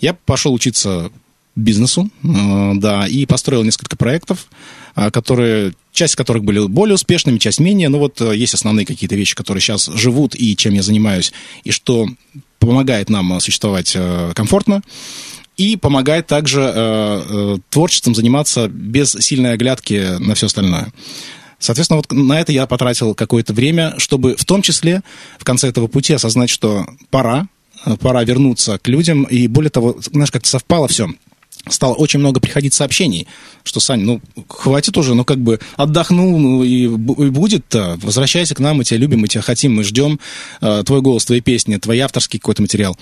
Я 0.00 0.14
пошел 0.14 0.52
учиться 0.52 1.10
бизнесу, 1.56 2.10
да, 2.22 3.06
и 3.06 3.26
построил 3.26 3.62
несколько 3.62 3.96
проектов, 3.96 4.46
а, 4.48 4.81
которые, 4.94 5.72
часть 5.92 6.16
которых 6.16 6.44
были 6.44 6.66
более 6.66 6.94
успешными, 6.94 7.38
часть 7.38 7.60
менее, 7.60 7.88
но 7.88 7.98
вот 7.98 8.20
э, 8.20 8.36
есть 8.36 8.54
основные 8.54 8.86
какие-то 8.86 9.14
вещи, 9.14 9.34
которые 9.34 9.60
сейчас 9.60 9.86
живут 9.86 10.34
и 10.34 10.56
чем 10.56 10.74
я 10.74 10.82
занимаюсь, 10.82 11.32
и 11.64 11.70
что 11.70 12.08
помогает 12.58 13.10
нам 13.10 13.32
э, 13.32 13.40
существовать 13.40 13.92
э, 13.94 14.32
комфортно, 14.34 14.82
и 15.56 15.76
помогает 15.76 16.26
также 16.26 16.72
э, 16.74 17.58
творчеством 17.68 18.14
заниматься 18.14 18.68
без 18.68 19.12
сильной 19.12 19.52
оглядки 19.52 20.18
на 20.18 20.34
все 20.34 20.46
остальное. 20.46 20.92
Соответственно, 21.58 21.98
вот 21.98 22.10
на 22.10 22.40
это 22.40 22.50
я 22.52 22.66
потратил 22.66 23.14
какое-то 23.14 23.52
время, 23.52 23.94
чтобы 23.98 24.34
в 24.36 24.44
том 24.44 24.62
числе 24.62 25.02
в 25.38 25.44
конце 25.44 25.68
этого 25.68 25.86
пути 25.86 26.14
осознать, 26.14 26.50
что 26.50 26.86
пора, 27.10 27.46
пора 28.00 28.24
вернуться 28.24 28.78
к 28.78 28.88
людям. 28.88 29.24
И 29.24 29.46
более 29.46 29.70
того, 29.70 29.96
знаешь, 30.00 30.32
как-то 30.32 30.48
совпало 30.48 30.88
все. 30.88 31.08
Стало 31.68 31.94
очень 31.94 32.18
много 32.18 32.40
приходить 32.40 32.74
сообщений, 32.74 33.28
что, 33.62 33.78
Сань, 33.78 34.00
ну, 34.00 34.20
хватит 34.48 34.96
уже, 34.98 35.14
ну, 35.14 35.24
как 35.24 35.38
бы 35.38 35.60
отдохнул, 35.76 36.38
ну, 36.38 36.64
и, 36.64 36.84
и 36.84 36.88
будет-то. 37.30 37.98
Возвращайся 38.02 38.54
к 38.56 38.58
нам, 38.58 38.78
мы 38.78 38.84
тебя 38.84 38.98
любим, 38.98 39.20
мы 39.20 39.28
тебя 39.28 39.42
хотим, 39.42 39.76
мы 39.76 39.84
ждем 39.84 40.18
э, 40.60 40.82
твой 40.84 41.02
голос, 41.02 41.24
твои 41.24 41.40
песни, 41.40 41.76
твой 41.76 42.00
авторский 42.00 42.40
какой-то 42.40 42.62
материал. 42.62 42.96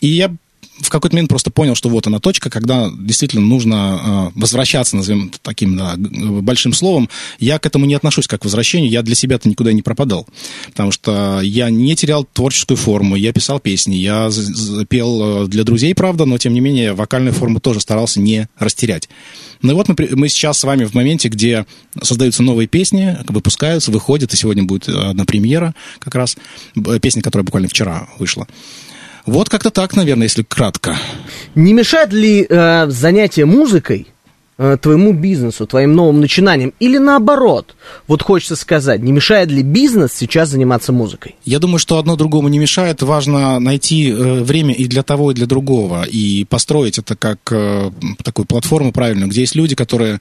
И 0.00 0.06
я 0.06 0.32
в 0.80 0.90
какой-то 0.90 1.16
момент 1.16 1.30
просто 1.30 1.50
понял, 1.50 1.74
что 1.74 1.88
вот 1.88 2.06
она 2.06 2.18
точка, 2.18 2.50
когда 2.50 2.90
действительно 2.96 3.42
нужно 3.42 4.30
э, 4.34 4.38
возвращаться, 4.38 4.96
назовем 4.96 5.32
таким 5.42 5.76
да, 5.76 5.94
большим 5.96 6.72
словом. 6.72 7.08
Я 7.38 7.58
к 7.58 7.66
этому 7.66 7.86
не 7.86 7.94
отношусь 7.94 8.26
как 8.26 8.42
к 8.42 8.44
возвращению, 8.44 8.90
я 8.90 9.02
для 9.02 9.14
себя-то 9.14 9.48
никуда 9.48 9.72
не 9.72 9.82
пропадал. 9.82 10.26
Потому 10.66 10.92
что 10.92 11.40
я 11.40 11.70
не 11.70 11.96
терял 11.96 12.24
творческую 12.24 12.76
форму, 12.76 13.16
я 13.16 13.32
писал 13.32 13.58
песни, 13.58 13.94
я 13.96 14.30
пел 14.88 15.44
э, 15.44 15.48
для 15.48 15.64
друзей, 15.64 15.94
правда, 15.94 16.26
но 16.26 16.36
тем 16.38 16.52
не 16.52 16.60
менее 16.60 16.92
вокальную 16.92 17.32
форму 17.32 17.60
тоже 17.60 17.80
старался 17.80 18.20
не 18.20 18.48
растерять. 18.58 19.08
Ну 19.62 19.72
и 19.72 19.74
вот 19.74 19.88
мы, 19.88 19.94
мы 20.12 20.28
сейчас 20.28 20.58
с 20.58 20.64
вами 20.64 20.84
в 20.84 20.94
моменте, 20.94 21.28
где 21.28 21.64
создаются 22.02 22.42
новые 22.42 22.66
песни, 22.66 23.16
выпускаются, 23.28 23.90
выходят, 23.90 24.32
и 24.34 24.36
сегодня 24.36 24.64
будет 24.64 24.88
э, 24.88 24.92
одна 24.92 25.24
премьера 25.24 25.74
как 26.00 26.14
раз, 26.14 26.36
песня, 27.00 27.22
которая 27.22 27.44
буквально 27.44 27.68
вчера 27.68 28.08
вышла. 28.18 28.46
Вот 29.26 29.48
как-то 29.48 29.70
так, 29.70 29.96
наверное, 29.96 30.24
если 30.24 30.42
кратко. 30.42 30.96
Не 31.56 31.72
мешает 31.72 32.12
ли 32.12 32.46
э, 32.48 32.86
занятие 32.88 33.44
музыкой 33.44 34.06
твоему 34.56 35.12
бизнесу, 35.12 35.66
твоим 35.66 35.94
новым 35.94 36.20
начинаниям? 36.20 36.72
Или 36.80 36.98
наоборот, 36.98 37.74
вот 38.06 38.22
хочется 38.22 38.56
сказать, 38.56 39.02
не 39.02 39.12
мешает 39.12 39.50
ли 39.50 39.62
бизнес 39.62 40.12
сейчас 40.14 40.50
заниматься 40.50 40.92
музыкой? 40.92 41.34
Я 41.44 41.58
думаю, 41.58 41.78
что 41.78 41.98
одно 41.98 42.16
другому 42.16 42.48
не 42.48 42.58
мешает. 42.58 43.02
Важно 43.02 43.58
найти 43.60 44.10
э, 44.10 44.42
время 44.42 44.74
и 44.74 44.86
для 44.86 45.02
того, 45.02 45.30
и 45.30 45.34
для 45.34 45.46
другого. 45.46 46.04
И 46.04 46.44
построить 46.44 46.98
это 46.98 47.16
как 47.16 47.38
э, 47.50 47.90
такую 48.22 48.46
платформу 48.46 48.92
правильную, 48.92 49.28
где 49.28 49.42
есть 49.42 49.54
люди, 49.54 49.74
которые 49.74 50.20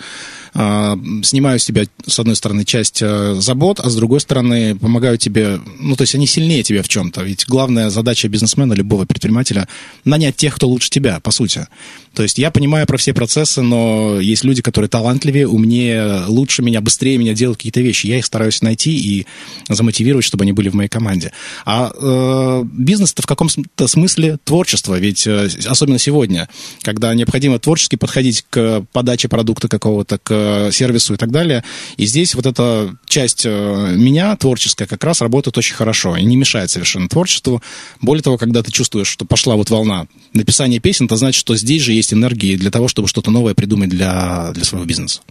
э, 0.54 0.95
снимают 1.24 1.62
с 1.62 1.65
тебя, 1.65 1.84
с 2.06 2.19
одной 2.19 2.36
стороны, 2.36 2.65
часть 2.65 3.02
э, 3.02 3.36
забот, 3.39 3.80
а 3.80 3.89
с 3.89 3.95
другой 3.95 4.19
стороны, 4.19 4.76
помогают 4.76 5.21
тебе, 5.21 5.60
ну, 5.80 5.95
то 5.95 6.02
есть 6.02 6.15
они 6.15 6.28
сильнее 6.28 6.63
тебя 6.63 6.84
в 6.84 6.89
чем-то. 6.89 7.24
Ведь 7.24 7.45
главная 7.48 7.89
задача 7.89 8.28
бизнесмена, 8.28 8.74
любого 8.74 9.06
предпринимателя, 9.06 9.67
нанять 10.04 10.36
тех, 10.36 10.56
кто 10.56 10.67
лучше 10.67 10.89
тебя, 10.89 11.19
по 11.21 11.32
сути. 11.32 11.67
То 12.15 12.23
есть 12.23 12.38
я 12.38 12.49
понимаю 12.49 12.88
про 12.88 12.97
все 12.97 13.13
процессы, 13.13 13.62
но 13.62 14.19
есть 14.19 14.43
люди, 14.43 14.62
которые 14.62 14.89
талантливее, 14.89 15.47
умнее, 15.47 16.24
лучше 16.28 16.61
меня, 16.61 16.82
быстрее 16.82 17.18
меня 17.18 17.34
делают 17.34 17.57
какие-то 17.57 17.82
вещи. 17.82 18.07
Я 18.07 18.18
их 18.18 18.26
стараюсь 18.26 18.61
найти 18.61 18.97
и 18.97 19.26
замотивировать, 19.68 20.26
чтобы 20.26 20.43
они 20.43 20.53
были 20.53 20.70
в 20.70 20.76
моей 20.76 20.89
команде. 20.89 21.34
А 21.66 21.91
э, 21.93 22.63
бизнес-то 22.72 23.22
в 23.22 23.26
каком-то 23.26 23.88
смысле 23.88 24.38
творчество, 24.43 24.97
ведь 24.97 25.28
э, 25.28 25.49
особенно 25.66 25.99
сегодня, 25.99 26.47
когда 26.82 27.13
необходимо 27.13 27.59
творчески 27.59 27.95
подходить 27.97 28.45
к 28.49 28.86
подаче 28.93 29.28
продукта 29.28 29.68
какого-то, 29.68 30.18
к 30.18 30.70
сервису 30.72 31.16
и 31.16 31.18
так 31.18 31.32
далее. 31.32 31.63
И 31.97 32.05
здесь 32.05 32.34
вот 32.36 32.45
эта 32.45 32.95
часть 33.07 33.45
э, 33.45 33.93
меня 33.95 34.36
творческая 34.38 34.88
как 34.88 35.03
раз 35.03 35.22
работает 35.22 35.57
очень 35.57 35.76
хорошо 35.76 36.16
и 36.16 36.24
не 36.24 36.38
мешает 36.38 36.72
совершенно 36.72 37.09
творчеству. 37.09 37.61
Более 38.01 38.24
того, 38.24 38.38
когда 38.38 38.63
ты 38.63 38.72
чувствуешь, 38.72 39.07
что 39.07 39.26
пошла 39.26 39.55
вот 39.55 39.70
волна 39.70 40.07
написания 40.34 40.80
песен, 40.80 41.05
это 41.05 41.18
значит, 41.18 41.39
что 41.39 41.55
здесь 41.55 41.82
же 41.82 41.91
есть 41.91 42.05
энергии 42.14 42.56
для 42.56 42.72
того, 42.72 42.88
чтобы 42.88 43.08
что-то 43.08 43.32
новое 43.32 43.53
придумать 43.53 43.89
для, 43.89 44.51
для 44.53 44.64
своего 44.64 44.86
бизнеса. 44.86 45.22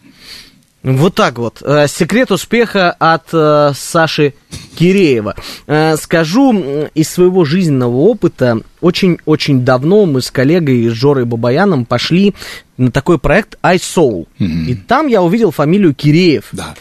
Вот 0.85 1.14
так 1.14 1.39
вот. 1.39 1.62
Э, 1.62 1.87
Секрет 1.89 2.31
успеха 2.31 2.91
от 2.93 3.29
э, 3.33 3.72
Саши 3.75 4.35
Киреева. 4.77 5.35
Э, 5.66 5.97
Скажу 5.97 6.53
из 6.95 7.09
своего 7.09 7.47
жизненного 7.47 7.97
опыта, 7.97 8.61
очень-очень 8.83 9.64
давно 9.64 10.05
мы 10.05 10.20
с 10.20 10.31
коллегой 10.31 10.89
Жорой 10.91 11.25
Бабаяном 11.25 11.87
пошли 11.87 12.35
на 12.77 12.91
такой 12.91 13.18
проект 13.18 13.59
iSoul. 13.62 14.27
И 14.39 14.75
там 14.75 15.07
я 15.07 15.22
увидел 15.22 15.53
фамилию 15.53 15.95
Киреев. 15.95 16.49
Да. 16.53 16.75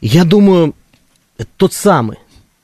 Я 0.00 0.24
думаю, 0.24 0.76
это 1.36 1.50
тот 1.56 1.72
самый. 1.72 2.18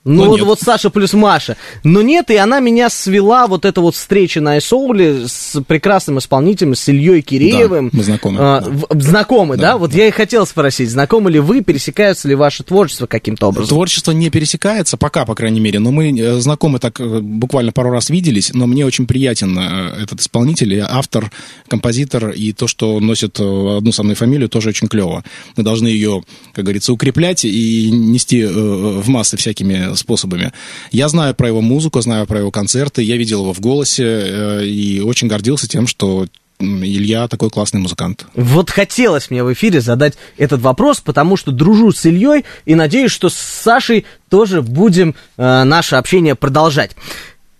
Ну, 0.07 0.25
Ну, 0.25 0.31
вот, 0.31 0.37
нет. 0.37 0.47
вот 0.47 0.61
Саша 0.61 0.89
плюс 0.89 1.13
Маша. 1.15 1.57
Но 1.83 2.01
нет, 2.01 2.31
и 2.31 2.37
она 2.37 2.61
меня 2.61 2.89
свела, 2.91 3.49
вот 3.49 3.65
эта 3.65 3.81
вот 3.81 3.97
встреча 3.97 4.41
на 4.41 4.57
iSoul 4.59 5.27
с 5.29 5.61
прекрасным 5.67 6.19
исполнителем, 6.19 6.77
с 6.77 6.89
Ильей 6.89 7.23
Киреевым. 7.23 7.91
Да, 7.91 7.97
мы 7.99 8.05
знакомы, 8.05 8.39
А, 8.41 8.61
да. 8.61 9.01
знакомы, 9.01 9.57
да? 9.57 9.73
Да, 9.73 9.77
Вот 9.79 9.93
я 9.95 10.07
и 10.07 10.13
хотел 10.13 10.47
спросить, 10.47 10.91
знакомы 10.91 11.33
ли 11.33 11.41
вы, 11.41 11.61
пересекаются 11.61 12.29
ли 12.29 12.37
ваше 12.37 12.63
творчество 12.63 13.07
каким-то 13.09 13.49
образом? 13.49 13.69
Творчество 13.69 14.13
не 14.13 14.31
пересекается, 14.31 14.97
пока, 14.97 15.25
по 15.25 15.35
крайней 15.35 15.59
мере, 15.59 15.81
но 15.81 15.91
мы 15.91 16.17
э, 16.17 16.39
знакомы 16.39 16.79
так 16.79 17.01
э, 17.01 17.19
буквально 17.21 17.73
пару 17.73 17.91
раз 17.91 18.09
виделись, 18.09 18.53
но 18.55 18.69
мне 18.69 18.87
очень 18.87 19.09
приятен 19.09 19.59
э, 19.59 20.03
этот 20.05 20.21
исполнитель, 20.21 20.81
автор, 20.89 21.33
композитор, 21.67 22.31
и 22.31 22.53
то, 22.53 22.69
что 22.69 23.01
носит 23.01 23.41
одну 23.41 23.91
со 23.91 24.05
мной 24.05 24.15
фамилию, 24.15 24.49
тоже 24.49 24.69
очень 24.69 24.87
клево. 24.87 25.25
Мы 25.57 25.65
должны 25.65 25.89
ее, 25.89 26.23
как 26.53 26.65
говорится, 26.65 26.93
укреплять 26.93 27.45
и 27.45 27.91
нести 27.91 28.45
в 28.45 29.09
массы 29.09 29.37
всякими 29.37 29.96
способами. 29.97 30.53
Я 30.93 31.09
знаю 31.09 31.35
про 31.35 31.49
его 31.49 31.61
музыку, 31.61 32.01
знаю 32.01 32.27
про 32.27 32.41
его 32.41 32.51
концерты, 32.51 33.03
я 33.03 33.17
видел 33.17 33.43
его 33.43 33.53
в 33.53 33.61
голосе 33.61 34.05
э, 34.05 34.67
и 34.67 35.01
очень 35.01 35.29
гордился 35.29 35.69
тем, 35.69 35.87
что 35.87 36.27
Илья 36.59 37.29
такой 37.29 37.51
классный 37.51 37.81
музыкант. 37.81 38.27
Вот 38.35 38.71
хотелось 38.71 39.31
мне 39.31 39.45
в 39.45 39.53
эфире 39.53 39.83
задать 39.83 40.15
этот 40.39 40.63
вопрос, 40.63 41.01
потому 41.01 41.37
что 41.37 41.53
дружу 41.53 41.93
с 41.93 42.07
Ильей 42.07 42.45
и 42.65 42.75
надеюсь, 42.75 43.11
что 43.11 43.29
с 43.29 43.35
Сашей 43.35 44.07
тоже 44.31 44.63
будем 44.63 45.15
э, 45.37 45.65
наше 45.65 45.97
общение 45.97 46.35
продолжать. 46.35 46.93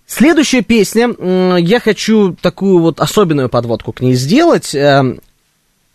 Следующая 0.07 0.61
песня, 0.61 1.09
я 1.59 1.79
хочу 1.81 2.33
такую 2.41 2.79
вот 2.79 3.01
особенную 3.01 3.49
подводку 3.49 3.91
к 3.91 3.99
ней 3.99 4.15
сделать. 4.15 4.73
Эм, 4.73 5.19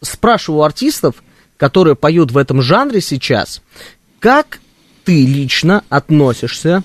спрашиваю 0.02 0.64
артистов, 0.64 1.22
которые 1.56 1.96
поют 1.96 2.30
в 2.30 2.36
этом 2.36 2.60
жанре 2.60 3.00
сейчас, 3.00 3.62
как 4.20 4.60
ты 5.04 5.24
лично 5.26 5.84
относишься 5.88 6.82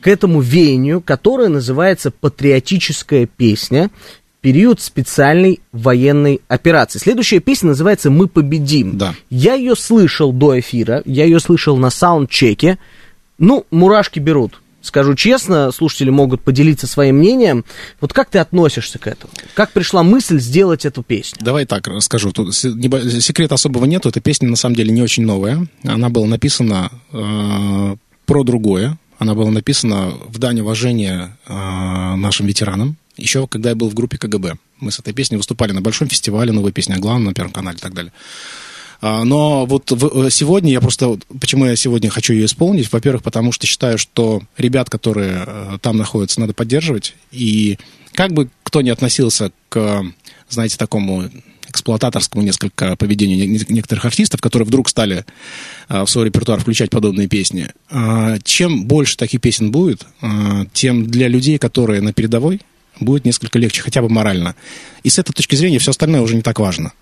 к 0.00 0.08
этому 0.08 0.40
веянию, 0.40 1.00
которое 1.00 1.48
называется 1.48 2.10
патриотическая 2.10 3.26
песня 3.26 3.90
период 4.40 4.80
специальной 4.80 5.60
военной 5.70 6.40
операции. 6.48 6.98
Следующая 6.98 7.38
песня 7.38 7.68
называется 7.68 8.10
«Мы 8.10 8.26
победим». 8.26 8.98
Да. 8.98 9.14
Я 9.30 9.54
ее 9.54 9.76
слышал 9.76 10.32
до 10.32 10.58
эфира, 10.58 11.02
я 11.04 11.24
ее 11.24 11.38
слышал 11.38 11.76
на 11.76 11.90
саундчеке. 11.90 12.78
Ну, 13.38 13.64
мурашки 13.70 14.18
берут. 14.18 14.61
Скажу 14.82 15.14
честно, 15.14 15.70
слушатели 15.70 16.10
могут 16.10 16.42
поделиться 16.42 16.86
своим 16.88 17.16
мнением. 17.16 17.64
Вот 18.00 18.12
как 18.12 18.28
ты 18.28 18.38
относишься 18.38 18.98
к 18.98 19.06
этому? 19.06 19.32
Как 19.54 19.70
пришла 19.70 20.02
мысль 20.02 20.40
сделать 20.40 20.84
эту 20.84 21.04
песню? 21.04 21.38
Давай 21.40 21.66
так 21.66 21.86
расскажу. 21.86 22.32
Тут 22.32 22.54
секрета 22.54 23.54
особого 23.54 23.84
нету. 23.84 24.08
Эта 24.08 24.20
песня 24.20 24.48
на 24.48 24.56
самом 24.56 24.74
деле 24.74 24.90
не 24.92 25.00
очень 25.00 25.24
новая. 25.24 25.66
Она 25.84 26.08
была 26.08 26.26
написана 26.26 26.90
э, 27.12 27.96
про 28.26 28.42
другое. 28.42 28.98
Она 29.18 29.34
была 29.34 29.52
написана 29.52 30.14
в 30.26 30.38
дань 30.38 30.60
уважения 30.60 31.38
э, 31.46 31.52
нашим 32.16 32.46
ветеранам. 32.46 32.96
Еще 33.16 33.46
когда 33.46 33.70
я 33.70 33.76
был 33.76 33.88
в 33.88 33.94
группе 33.94 34.18
КГБ. 34.18 34.56
Мы 34.80 34.90
с 34.90 34.98
этой 34.98 35.12
песней 35.12 35.36
выступали 35.36 35.70
на 35.70 35.80
большом 35.80 36.08
фестивале 36.08 36.50
«Новая 36.50 36.72
песня 36.72 36.94
о 36.96 36.98
главном» 36.98 37.26
на 37.26 37.34
Первом 37.34 37.52
канале 37.52 37.78
и 37.78 37.80
так 37.80 37.94
далее. 37.94 38.12
А, 39.02 39.24
Но 39.24 39.66
вот 39.66 39.90
э, 39.90 40.30
сегодня 40.30 40.70
я 40.70 40.80
просто... 40.80 41.18
Почему 41.40 41.66
я 41.66 41.74
сегодня 41.74 42.08
хочу 42.08 42.32
ее 42.32 42.46
исполнить? 42.46 42.90
Во-первых, 42.92 43.24
потому 43.24 43.50
что 43.50 43.66
считаю, 43.66 43.98
что 43.98 44.42
ребят, 44.56 44.88
которые 44.88 45.42
э, 45.44 45.78
там 45.82 45.96
находятся, 45.96 46.40
надо 46.40 46.54
поддерживать. 46.54 47.16
И 47.32 47.78
как 48.12 48.32
бы 48.32 48.48
кто 48.62 48.80
ни 48.80 48.90
относился 48.90 49.50
к, 49.68 50.04
знаете, 50.48 50.76
такому 50.76 51.24
эксплуататорскому 51.68 52.44
несколько 52.44 52.94
поведению 52.94 53.38
не- 53.38 53.58
не- 53.58 53.74
некоторых 53.74 54.04
артистов, 54.04 54.40
которые 54.40 54.66
вдруг 54.66 54.88
стали 54.88 55.24
а, 55.88 56.04
в 56.04 56.10
свой 56.10 56.26
репертуар 56.26 56.60
включать 56.60 56.90
подобные 56.90 57.28
песни. 57.28 57.68
Чем 58.44 58.84
больше 58.84 59.16
таких 59.16 59.40
песен 59.40 59.70
будет, 59.70 60.06
тем 60.74 61.06
для 61.06 61.28
людей, 61.28 61.58
которые 61.58 62.02
на 62.02 62.12
передовой, 62.12 62.60
будет 63.00 63.24
несколько 63.24 63.58
легче, 63.58 63.80
хотя 63.80 64.02
бы 64.02 64.10
морально. 64.10 64.54
И 65.02 65.08
с 65.08 65.18
этой 65.18 65.32
точки 65.32 65.56
зрения 65.56 65.78
все 65.78 65.92
остальное 65.92 66.20
уже 66.20 66.34
не 66.34 66.42
так 66.42 66.60
важно. 66.60 66.92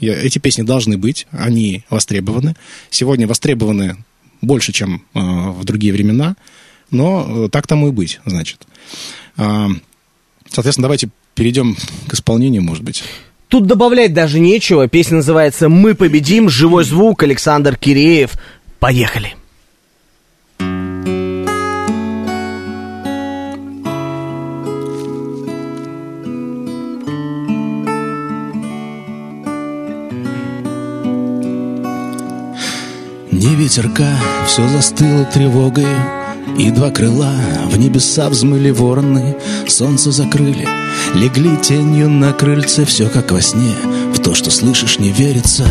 Эти 0.00 0.38
песни 0.38 0.62
должны 0.62 0.96
быть, 0.96 1.26
они 1.30 1.84
востребованы. 1.90 2.54
Сегодня 2.90 3.26
востребованы 3.26 3.96
больше, 4.40 4.72
чем 4.72 5.04
э, 5.14 5.20
в 5.20 5.64
другие 5.64 5.92
времена, 5.92 6.36
но 6.90 7.44
э, 7.46 7.48
так 7.50 7.66
тому 7.66 7.88
и 7.88 7.90
быть, 7.90 8.20
значит. 8.24 8.66
А, 9.36 9.68
соответственно, 10.48 10.84
давайте 10.84 11.10
перейдем 11.34 11.76
к 12.08 12.14
исполнению, 12.14 12.62
может 12.62 12.82
быть. 12.82 13.02
Тут 13.48 13.66
добавлять 13.66 14.14
даже 14.14 14.38
нечего. 14.38 14.86
Песня 14.88 15.16
называется 15.16 15.68
«Мы 15.68 15.94
победим», 15.94 16.48
живой 16.48 16.84
звук, 16.84 17.22
Александр 17.22 17.76
Киреев. 17.76 18.32
Поехали. 18.78 19.34
Ни 33.42 33.54
ветерка, 33.54 34.18
все 34.46 34.68
застыло 34.68 35.24
тревогой 35.24 35.96
И 36.58 36.70
два 36.70 36.90
крыла 36.90 37.32
в 37.70 37.78
небеса 37.78 38.28
взмыли 38.28 38.70
вороны 38.70 39.34
Солнце 39.66 40.12
закрыли, 40.12 40.68
легли 41.14 41.56
тенью 41.56 42.10
на 42.10 42.34
крыльце 42.34 42.84
Все 42.84 43.08
как 43.08 43.32
во 43.32 43.40
сне, 43.40 43.72
в 44.12 44.18
то, 44.18 44.34
что 44.34 44.50
слышишь, 44.50 44.98
не 44.98 45.08
верится. 45.08 45.64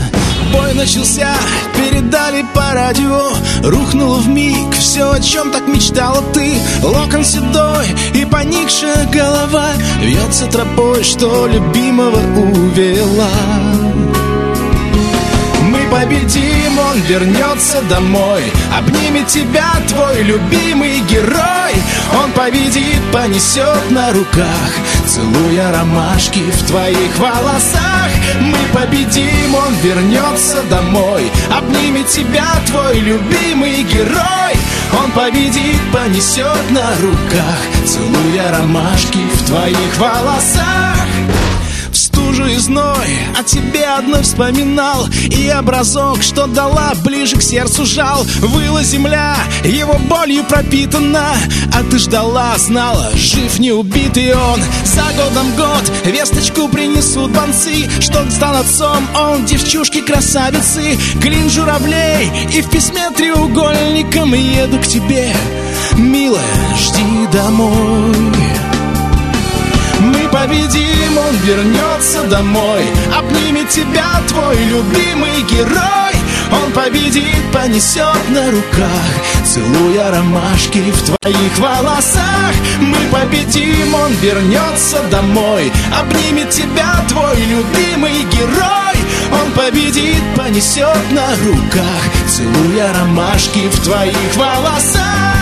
Бой 0.52 0.74
начался, 0.74 1.36
передали 1.78 2.44
по 2.56 2.74
радио 2.74 3.30
Рухнуло 3.62 4.18
в 4.18 4.28
миг 4.28 4.74
все, 4.74 5.12
о 5.12 5.20
чем 5.20 5.52
так 5.52 5.68
мечтала 5.68 6.24
ты. 6.34 6.56
Локон 6.82 7.24
седой 7.24 7.86
и 8.16 8.26
поникшая 8.26 9.08
голова 9.14 9.70
Вьется 10.02 10.48
тропой, 10.48 11.04
что 11.04 11.46
любимого 11.46 12.18
увела 12.40 13.30
победим, 16.00 16.80
он 16.80 17.02
вернется 17.02 17.82
домой. 17.84 18.44
Обнимет 18.78 19.28
тебя 19.28 19.70
твой 19.88 20.24
любимый 20.24 21.00
герой. 21.02 21.74
Он 22.24 22.32
победит, 22.32 23.02
понесет 23.12 23.92
на 23.92 24.12
руках. 24.12 24.72
Целуя 25.06 25.72
ромашки 25.72 26.40
в 26.40 26.68
твоих 26.68 27.18
волосах. 27.18 28.10
Мы 28.40 28.58
победим, 28.74 29.56
он 29.56 29.74
вернется 29.84 30.62
домой. 30.70 31.30
Обнимет 31.52 32.08
тебя 32.08 32.48
твой 32.68 33.00
любимый 33.00 33.84
герой. 33.84 34.54
Он 35.04 35.12
победит, 35.12 35.82
понесет 35.92 36.72
на 36.72 36.90
руках. 37.02 37.60
Целуя 37.86 38.52
ромашки 38.52 39.20
в 39.34 39.46
твоих 39.46 39.98
волосах 39.98 41.00
стужу 42.20 42.46
и 42.46 42.58
О 43.38 43.44
тебе 43.44 43.86
одной 43.86 44.22
вспоминал. 44.24 45.08
И 45.30 45.48
образок, 45.48 46.22
что 46.22 46.48
дала 46.48 46.94
ближе 47.04 47.38
к 47.38 47.42
сердцу 47.42 47.86
жал. 47.86 48.24
Выла 48.40 48.84
земля, 48.84 49.36
его 49.64 49.98
болью 50.10 50.44
пропитана. 50.44 51.34
А 51.74 51.84
ты 51.90 51.98
ждала, 51.98 52.58
знала, 52.58 53.12
жив 53.16 53.60
не 53.60 53.72
убитый 53.72 54.34
он. 54.34 54.60
За 54.86 55.04
годом 55.16 55.56
год 55.56 55.92
весточку 56.06 56.68
принесут 56.68 57.32
банцы 57.32 57.90
Что 58.00 58.30
стал 58.30 58.56
отцом 58.58 59.08
он 59.16 59.46
девчушки 59.46 60.02
красавицы. 60.02 60.98
Клин 61.22 61.50
журавлей 61.50 62.30
и 62.54 62.62
в 62.62 62.70
письме 62.70 63.10
треугольником 63.12 64.34
Еду 64.34 64.80
к 64.80 64.88
тебе, 64.88 65.34
милая, 65.98 66.44
жди 66.78 67.28
домой 67.32 68.59
победим, 70.40 71.18
он 71.18 71.36
вернется 71.38 72.24
домой. 72.24 72.84
Обнимет 73.18 73.70
тебя 73.70 74.22
твой 74.28 74.56
любимый 74.56 75.42
герой. 75.44 76.14
Он 76.52 76.72
победит, 76.72 77.52
понесет 77.54 78.30
на 78.30 78.50
руках. 78.52 79.10
Целуя 79.46 80.12
ромашки 80.12 80.92
в 80.92 81.02
твоих 81.04 81.60
волосах. 81.60 82.54
Мы 82.80 82.98
победим, 83.12 83.94
он 83.94 84.14
вернется 84.22 85.02
домой. 85.12 85.72
Обнимет 86.00 86.50
тебя 86.50 87.04
твой 87.08 87.36
любимый 87.36 88.24
герой. 88.32 88.96
Он 89.32 89.52
победит, 89.52 90.24
понесет 90.36 91.12
на 91.12 91.28
руках. 91.46 92.02
Целуя 92.28 92.94
ромашки 92.94 93.68
в 93.70 93.84
твоих 93.84 94.36
волосах 94.36 95.39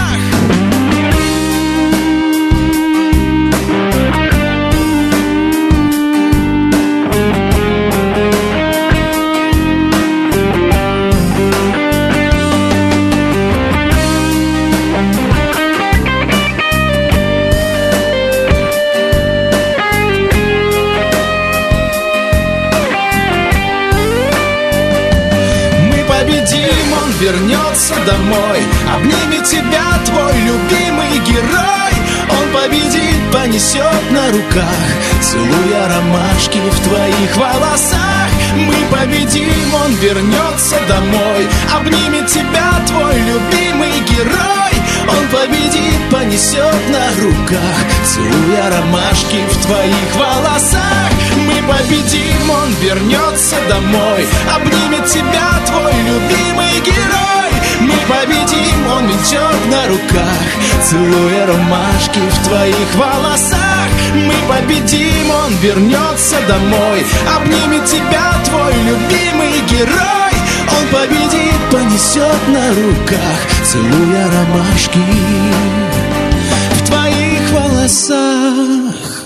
Он 28.08 28.14
домой. 28.14 28.60
Обнимет 28.96 29.44
тебя 29.44 29.84
твой 30.06 30.28
понесет 33.48 34.12
на 34.12 34.28
руках. 34.32 34.88
Целуя 35.22 35.88
ромашки 35.88 36.60
в 36.60 36.80
твоих 36.82 37.38
волосах. 37.38 38.30
Мы 38.56 38.76
победим, 38.92 39.74
он 39.74 39.94
вернется 39.96 40.76
домой. 40.88 41.48
Обнимет 41.76 42.28
тебя 42.28 42.72
твой 42.88 43.16
любимый 43.20 44.00
герой. 44.02 44.74
Он 45.08 45.28
победит, 45.30 46.10
понесет 46.12 46.90
на 46.90 47.24
руках. 47.24 47.78
Целуя 48.06 48.70
ромашки 48.70 49.40
в 49.50 49.66
твоих 49.66 50.16
волосах. 50.16 51.12
Мы 51.36 51.56
победим, 51.64 52.50
он 52.50 52.74
вернется 52.82 53.56
домой. 53.70 54.28
Обнимет 54.56 55.06
тебя 55.06 55.60
твой 55.66 55.94
любимый 55.94 56.82
герой 56.86 57.37
Мы 57.80 57.94
победим, 58.08 58.88
он 58.92 59.08
ведет 59.08 59.66
на 59.70 59.88
руках 59.88 60.48
Целуя 60.84 61.46
ромашки 61.46 62.20
в 62.20 62.48
твоих 62.48 62.96
волосах. 62.96 63.90
Мы 64.14 64.34
победим, 64.48 65.30
он 65.30 65.54
вернется 65.62 66.36
домой 66.48 67.06
Обнимет 67.36 67.86
тебя 67.86 68.34
твой 68.46 68.74
любимый 68.74 69.62
герой. 69.70 70.18
Он 70.70 70.88
победит, 70.92 71.60
понесет 71.72 72.48
на 72.48 72.70
руках 72.70 73.40
Целуя 73.64 74.28
ромашки 74.28 75.00
в 76.74 76.88
твоих 76.88 77.52
волосах. 77.52 79.18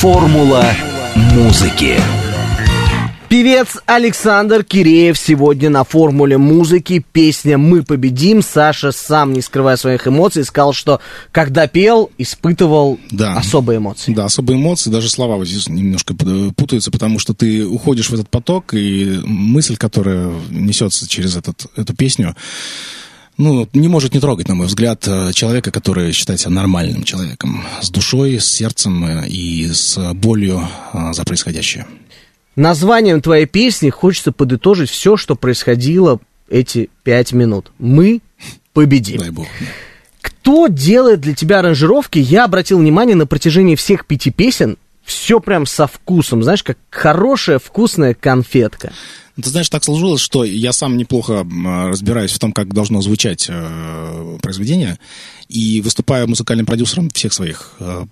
Формула 0.00 0.64
музыки. 1.16 1.96
Певец 3.28 3.78
Александр 3.86 4.62
Киреев 4.62 5.18
сегодня 5.18 5.68
на 5.68 5.82
формуле 5.82 6.38
музыки. 6.38 7.04
Песня 7.12 7.58
«Мы 7.58 7.82
победим». 7.82 8.40
Саша, 8.40 8.92
сам 8.92 9.32
не 9.32 9.40
скрывая 9.40 9.76
своих 9.76 10.06
эмоций, 10.06 10.44
сказал, 10.44 10.72
что 10.72 11.00
когда 11.32 11.66
пел, 11.66 12.10
испытывал 12.18 13.00
Да. 13.10 13.34
особые 13.36 13.78
эмоции. 13.78 14.14
Да, 14.14 14.26
особые 14.26 14.58
эмоции, 14.58 14.90
даже 14.90 15.10
слова 15.10 15.36
вот 15.36 15.48
здесь 15.48 15.68
немножко 15.68 16.14
путаются, 16.14 16.92
потому 16.92 17.18
что 17.18 17.34
ты 17.34 17.66
уходишь 17.66 18.10
в 18.10 18.14
этот 18.14 18.28
поток, 18.28 18.74
и 18.74 19.18
мысль, 19.24 19.76
которая 19.76 20.30
несется 20.50 21.08
через 21.08 21.36
этот, 21.36 21.66
эту 21.76 21.94
песню, 21.96 22.36
ну, 23.38 23.68
не 23.72 23.88
может 23.88 24.14
не 24.14 24.20
трогать, 24.20 24.48
на 24.48 24.54
мой 24.54 24.66
взгляд, 24.66 25.06
э, 25.06 25.32
человека, 25.32 25.70
который 25.70 26.12
считает 26.12 26.40
себя 26.40 26.52
нормальным 26.52 27.04
человеком, 27.04 27.64
с 27.82 27.90
душой, 27.90 28.40
с 28.40 28.46
сердцем 28.46 29.04
э, 29.04 29.28
и 29.28 29.68
с 29.68 30.12
болью 30.14 30.66
э, 30.92 31.12
за 31.12 31.24
происходящее. 31.24 31.86
Названием 32.56 33.20
твоей 33.20 33.46
песни 33.46 33.90
хочется 33.90 34.32
подытожить 34.32 34.88
все, 34.88 35.16
что 35.18 35.36
происходило 35.36 36.18
эти 36.48 36.88
пять 37.02 37.32
минут. 37.32 37.70
Мы 37.78 38.20
победим. 38.72 39.18
Дай 39.18 39.30
бог. 39.30 39.46
Кто 40.22 40.68
делает 40.68 41.20
для 41.20 41.34
тебя 41.34 41.58
аранжировки? 41.58 42.18
Я 42.18 42.44
обратил 42.44 42.78
внимание 42.78 43.16
на 43.16 43.26
протяжении 43.26 43.74
всех 43.74 44.06
пяти 44.06 44.30
песен. 44.30 44.78
Все 45.06 45.38
прям 45.38 45.66
со 45.66 45.86
вкусом, 45.86 46.42
знаешь, 46.42 46.64
как 46.64 46.78
хорошая 46.90 47.60
вкусная 47.60 48.12
конфетка. 48.12 48.92
Ну, 49.36 49.42
Ты 49.42 49.50
знаешь, 49.50 49.68
так 49.68 49.84
сложилось, 49.84 50.20
что 50.20 50.42
я 50.44 50.72
сам 50.72 50.96
неплохо 50.96 51.46
разбираюсь 51.90 52.32
в 52.32 52.38
том, 52.38 52.52
как 52.52 52.72
должно 52.72 53.02
звучать 53.02 53.46
э, 53.48 54.38
произведение, 54.42 54.98
и 55.48 55.80
выступаю 55.80 56.26
музыкальным 56.26 56.66
продюсером 56.66 57.10
всех 57.10 57.32
своих 57.32 57.74
э, 57.78 58.06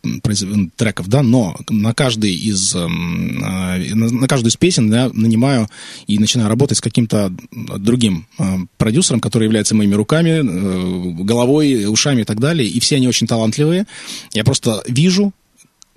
треков, 0.76 1.08
да, 1.08 1.22
но 1.22 1.56
на 1.68 1.94
каждый 1.94 2.32
из 2.34 2.76
э, 2.76 2.86
на, 2.86 3.76
на 3.76 4.28
каждую 4.28 4.50
из 4.50 4.56
песен 4.56 4.92
я 4.92 5.10
нанимаю 5.12 5.68
и 6.06 6.18
начинаю 6.18 6.48
работать 6.48 6.78
с 6.78 6.82
каким-то 6.82 7.32
другим 7.50 8.28
э, 8.38 8.44
продюсером, 8.76 9.20
который 9.20 9.44
является 9.44 9.74
моими 9.74 9.94
руками, 9.94 10.30
э, 10.30 11.24
головой, 11.24 11.86
ушами 11.86 12.20
и 12.20 12.24
так 12.24 12.38
далее, 12.38 12.68
и 12.68 12.78
все 12.78 12.96
они 12.96 13.08
очень 13.08 13.26
талантливые. 13.26 13.86
Я 14.32 14.44
просто 14.44 14.84
вижу, 14.86 15.32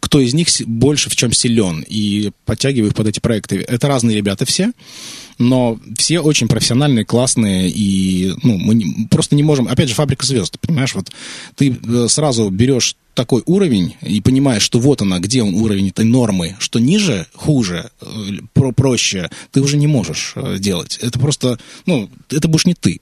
кто 0.07 0.21
из 0.21 0.33
них 0.33 0.47
больше 0.65 1.09
в 1.09 1.17
чем 1.17 1.33
силен, 1.33 1.83
и 1.85 2.31
подтягиваю 2.45 2.91
их 2.91 2.95
под 2.95 3.07
эти 3.07 3.19
проекты. 3.19 3.57
Это 3.57 3.89
разные 3.89 4.15
ребята 4.15 4.45
все, 4.45 4.71
но 5.37 5.77
все 5.97 6.21
очень 6.21 6.47
профессиональные, 6.47 7.03
классные, 7.03 7.69
и 7.69 8.33
ну, 8.41 8.57
мы 8.57 8.75
не- 8.75 9.07
просто 9.07 9.35
не 9.35 9.43
можем... 9.43 9.67
Опять 9.67 9.89
же, 9.89 9.95
фабрика 9.95 10.25
звезд, 10.25 10.57
понимаешь, 10.61 10.95
вот 10.95 11.11
ты 11.55 11.77
э, 11.77 12.07
сразу 12.07 12.49
берешь 12.49 12.95
такой 13.15 13.43
уровень 13.45 13.95
и 14.01 14.21
понимаешь, 14.21 14.61
что 14.61 14.79
вот 14.79 15.01
она, 15.01 15.19
где 15.19 15.43
он 15.43 15.55
уровень 15.55 15.89
этой 15.89 16.05
нормы, 16.05 16.55
что 16.59 16.79
ниже, 16.79 17.27
хуже, 17.33 17.91
э, 17.99 18.05
про 18.53 18.71
проще, 18.71 19.29
ты 19.51 19.59
уже 19.59 19.75
не 19.75 19.87
можешь 19.87 20.31
э, 20.35 20.57
делать. 20.57 20.99
Это 21.01 21.19
просто, 21.19 21.59
ну, 21.85 22.09
это 22.29 22.47
будешь 22.47 22.65
не 22.65 22.75
ты. 22.75 23.01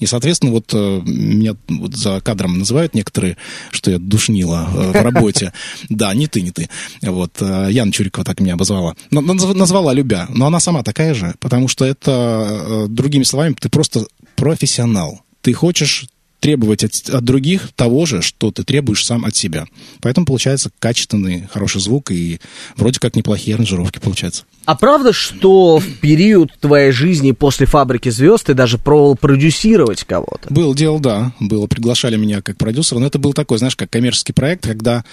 И, 0.00 0.06
соответственно, 0.06 0.52
вот 0.52 0.72
э, 0.74 1.00
меня 1.04 1.54
вот 1.68 1.94
за 1.94 2.20
кадром 2.20 2.58
называют 2.58 2.94
некоторые, 2.94 3.36
что 3.70 3.90
я 3.90 3.98
душнила 3.98 4.68
э, 4.72 4.90
в 4.90 5.02
работе. 5.02 5.52
Да, 5.88 6.14
не 6.14 6.26
ты, 6.26 6.40
не 6.40 6.50
ты. 6.50 6.68
Вот, 7.02 7.36
э, 7.40 7.68
Яна 7.70 7.92
Чурикова 7.92 8.24
так 8.24 8.40
меня 8.40 8.54
обозвала. 8.54 8.94
Назвала 9.10 9.92
любя, 9.92 10.26
но 10.30 10.46
она 10.46 10.60
сама 10.60 10.82
такая 10.82 11.14
же, 11.14 11.34
потому 11.40 11.68
что 11.68 11.84
это, 11.84 12.86
другими 12.88 13.24
словами, 13.24 13.54
ты 13.58 13.68
просто 13.68 14.06
профессионал. 14.36 15.20
Ты 15.42 15.52
хочешь 15.52 16.06
требовать 16.40 16.84
от, 16.84 17.10
от 17.10 17.24
других 17.24 17.70
того 17.76 18.06
же, 18.06 18.22
что 18.22 18.50
ты 18.50 18.64
требуешь 18.64 19.04
сам 19.04 19.24
от 19.24 19.36
себя. 19.36 19.66
Поэтому 20.00 20.26
получается 20.26 20.70
качественный, 20.78 21.48
хороший 21.52 21.80
звук 21.80 22.10
и 22.10 22.40
вроде 22.76 22.98
как 22.98 23.14
неплохие 23.16 23.54
аранжировки 23.54 23.98
получаются. 23.98 24.44
А 24.64 24.74
правда, 24.74 25.12
что 25.12 25.78
в 25.78 25.86
период 26.00 26.50
твоей 26.60 26.92
жизни 26.92 27.32
после 27.32 27.66
«Фабрики 27.66 28.08
звезд» 28.08 28.46
ты 28.46 28.54
даже 28.54 28.78
пробовал 28.78 29.16
продюсировать 29.16 30.04
кого-то? 30.04 30.52
Был, 30.52 30.74
дело, 30.74 31.00
да. 31.00 31.32
Было, 31.40 31.66
приглашали 31.66 32.16
меня 32.16 32.42
как 32.42 32.56
продюсера, 32.56 32.98
но 32.98 33.06
это 33.06 33.18
был 33.18 33.32
такой, 33.32 33.58
знаешь, 33.58 33.76
как 33.76 33.90
коммерческий 33.90 34.32
проект, 34.32 34.64
когда... 34.66 35.04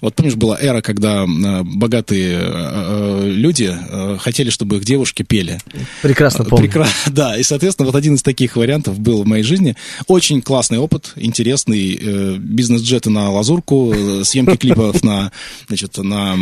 Вот 0.00 0.14
помнишь, 0.16 0.34
была 0.34 0.58
эра, 0.60 0.82
когда 0.82 1.24
э, 1.24 1.62
богатые 1.62 2.38
э, 2.38 2.42
э, 2.44 3.28
люди 3.30 3.74
э, 3.74 4.18
хотели, 4.20 4.50
чтобы 4.50 4.76
их 4.76 4.84
девушки 4.84 5.22
пели. 5.22 5.58
Прекрасно 6.02 6.44
помню. 6.44 6.68
Прекра- 6.68 6.86
Да, 7.10 7.38
и, 7.38 7.42
соответственно, 7.42 7.86
вот 7.86 7.94
один 7.94 8.16
из 8.16 8.22
таких 8.22 8.56
вариантов 8.56 8.98
был 8.98 9.22
в 9.22 9.26
моей 9.26 9.44
жизни. 9.44 9.76
Очень 10.06 10.42
классный 10.64 10.78
опыт, 10.78 11.12
интересный. 11.16 11.98
э, 12.00 12.36
Бизнес-джеты 12.38 13.10
на 13.10 13.30
лазурку, 13.30 13.92
э, 13.92 14.24
съемки 14.24 14.56
клипов 14.56 15.02
на, 15.02 15.30
значит, 15.68 15.98
на 15.98 16.36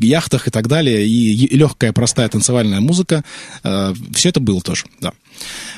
яхтах 0.00 0.48
и 0.48 0.50
так 0.50 0.66
далее, 0.66 1.06
и, 1.06 1.54
легкая, 1.54 1.92
простая 1.92 2.28
танцевальная 2.28 2.80
музыка. 2.80 3.22
Все 4.14 4.28
это 4.30 4.40
было 4.40 4.62
тоже, 4.62 4.86
да. 5.00 5.12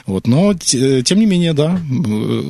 Вот, 0.06 0.28
но, 0.28 0.54
тем 0.54 1.18
не 1.18 1.26
менее, 1.26 1.52
да, 1.54 1.76
э, 1.76 2.40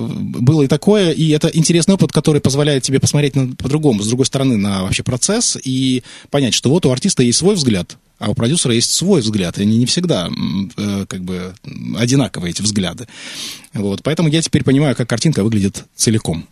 было 0.40 0.62
и 0.62 0.66
такое, 0.66 1.12
и 1.12 1.30
это 1.30 1.48
интересный 1.48 1.94
опыт, 1.94 2.12
который 2.12 2.40
позволяет 2.40 2.82
тебе 2.82 3.00
посмотреть 3.00 3.32
по-другому, 3.56 4.02
с 4.02 4.08
другой 4.08 4.26
стороны, 4.26 4.56
на 4.56 4.82
вообще 4.82 5.02
процесс 5.02 5.56
и 5.64 6.02
понять, 6.30 6.52
что 6.52 6.68
вот 6.68 6.84
у 6.84 6.90
артиста 6.90 7.22
есть 7.22 7.38
свой 7.38 7.54
взгляд, 7.54 7.96
а 8.18 8.30
у 8.30 8.34
продюсера 8.34 8.74
есть 8.74 8.92
свой 8.92 9.20
взгляд, 9.20 9.58
и 9.58 9.62
они 9.62 9.78
не 9.78 9.86
всегда 9.86 10.30
э, 10.76 11.06
как 11.06 11.22
бы 11.22 11.54
одинаковые 11.98 12.50
эти 12.50 12.62
взгляды. 12.62 13.06
Вот, 13.74 14.02
поэтому 14.02 14.28
я 14.28 14.40
теперь 14.42 14.64
понимаю, 14.64 14.96
как 14.96 15.08
картинка 15.08 15.44
выглядит 15.44 15.84
целиком. 15.94 16.46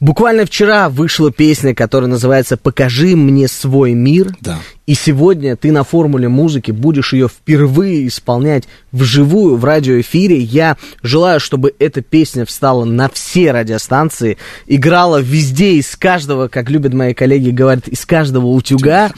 Буквально 0.00 0.46
вчера 0.46 0.88
вышла 0.88 1.30
песня, 1.30 1.74
которая 1.74 2.08
называется 2.08 2.56
«Покажи 2.56 3.16
мне 3.16 3.48
свой 3.48 3.92
мир». 3.92 4.34
Да. 4.40 4.58
И 4.86 4.94
сегодня 4.94 5.56
ты 5.56 5.72
на 5.72 5.82
формуле 5.82 6.28
музыки 6.28 6.70
будешь 6.70 7.14
ее 7.14 7.28
впервые 7.28 8.06
исполнять 8.06 8.64
вживую 8.92 9.56
в 9.56 9.64
радиоэфире. 9.64 10.38
Я 10.38 10.76
желаю, 11.02 11.40
чтобы 11.40 11.74
эта 11.78 12.02
песня 12.02 12.44
встала 12.44 12.84
на 12.84 13.08
все 13.08 13.52
радиостанции, 13.52 14.36
играла 14.66 15.20
везде, 15.20 15.74
из 15.74 15.96
каждого, 15.96 16.48
как 16.48 16.68
любят 16.68 16.92
мои 16.92 17.14
коллеги 17.14 17.50
говорят, 17.50 17.88
из 17.88 18.04
каждого 18.04 18.46
утюга. 18.46 19.10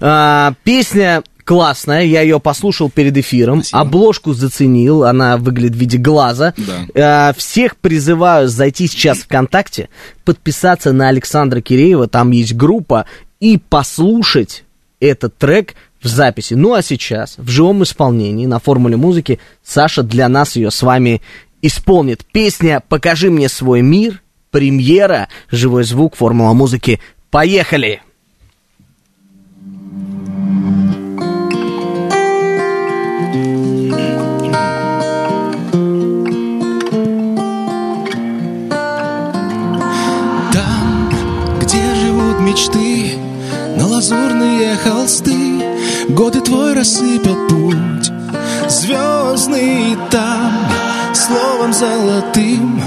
А, 0.00 0.54
песня 0.64 1.22
классная, 1.50 2.04
я 2.04 2.20
ее 2.20 2.38
послушал 2.38 2.90
перед 2.90 3.16
эфиром, 3.16 3.64
Спасибо. 3.64 3.80
обложку 3.80 4.34
заценил, 4.34 5.02
она 5.02 5.36
выглядит 5.36 5.74
в 5.74 5.80
виде 5.80 5.98
глаза. 5.98 6.54
Да. 6.56 6.86
А, 6.94 7.32
всех 7.36 7.76
призываю 7.76 8.46
зайти 8.46 8.86
сейчас 8.86 9.18
ВКонтакте, 9.18 9.88
подписаться 10.24 10.92
на 10.92 11.08
Александра 11.08 11.60
Киреева, 11.60 12.06
там 12.06 12.30
есть 12.30 12.54
группа, 12.54 13.06
и 13.40 13.58
послушать 13.58 14.62
этот 15.00 15.36
трек 15.38 15.74
в 16.00 16.06
записи. 16.06 16.54
Ну 16.54 16.74
а 16.74 16.82
сейчас, 16.82 17.34
в 17.36 17.48
живом 17.48 17.82
исполнении, 17.82 18.46
на 18.46 18.60
формуле 18.60 18.96
музыки, 18.96 19.40
Саша 19.64 20.04
для 20.04 20.28
нас 20.28 20.54
ее 20.54 20.70
с 20.70 20.80
вами 20.82 21.20
исполнит. 21.62 22.24
Песня 22.30 22.80
«Покажи 22.88 23.28
мне 23.28 23.48
свой 23.48 23.82
мир», 23.82 24.22
премьера, 24.52 25.28
живой 25.50 25.82
звук, 25.82 26.14
формула 26.14 26.52
музыки. 26.52 27.00
Поехали! 27.28 28.02
Годы 46.14 46.40
твой 46.40 46.74
рассыпят 46.74 47.48
путь. 47.48 48.10
Звездный 48.68 49.96
там, 50.10 50.70
небом 51.60 51.72
золотым. 51.72 52.82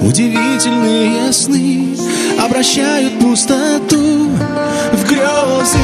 Удивительные 0.00 1.32
сны 1.32 1.96
Обращают 2.44 3.18
пустоту 3.20 4.30
в 4.92 5.08
грезы. 5.08 5.78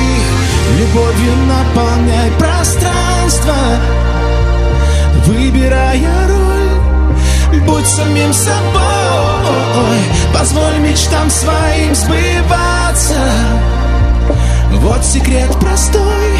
Любовью 0.79 1.33
наполняй 1.47 2.31
пространство 2.39 3.55
Выбирая 5.27 6.29
роль. 6.29 7.61
Будь 7.65 7.87
самим 7.87 8.33
собой 8.33 9.99
Позволь 10.33 10.79
мечтам 10.79 11.31
своим 11.31 11.95
сбываться 11.95 13.19
Вот 14.73 15.05
секрет 15.05 15.51
простой. 15.61 16.39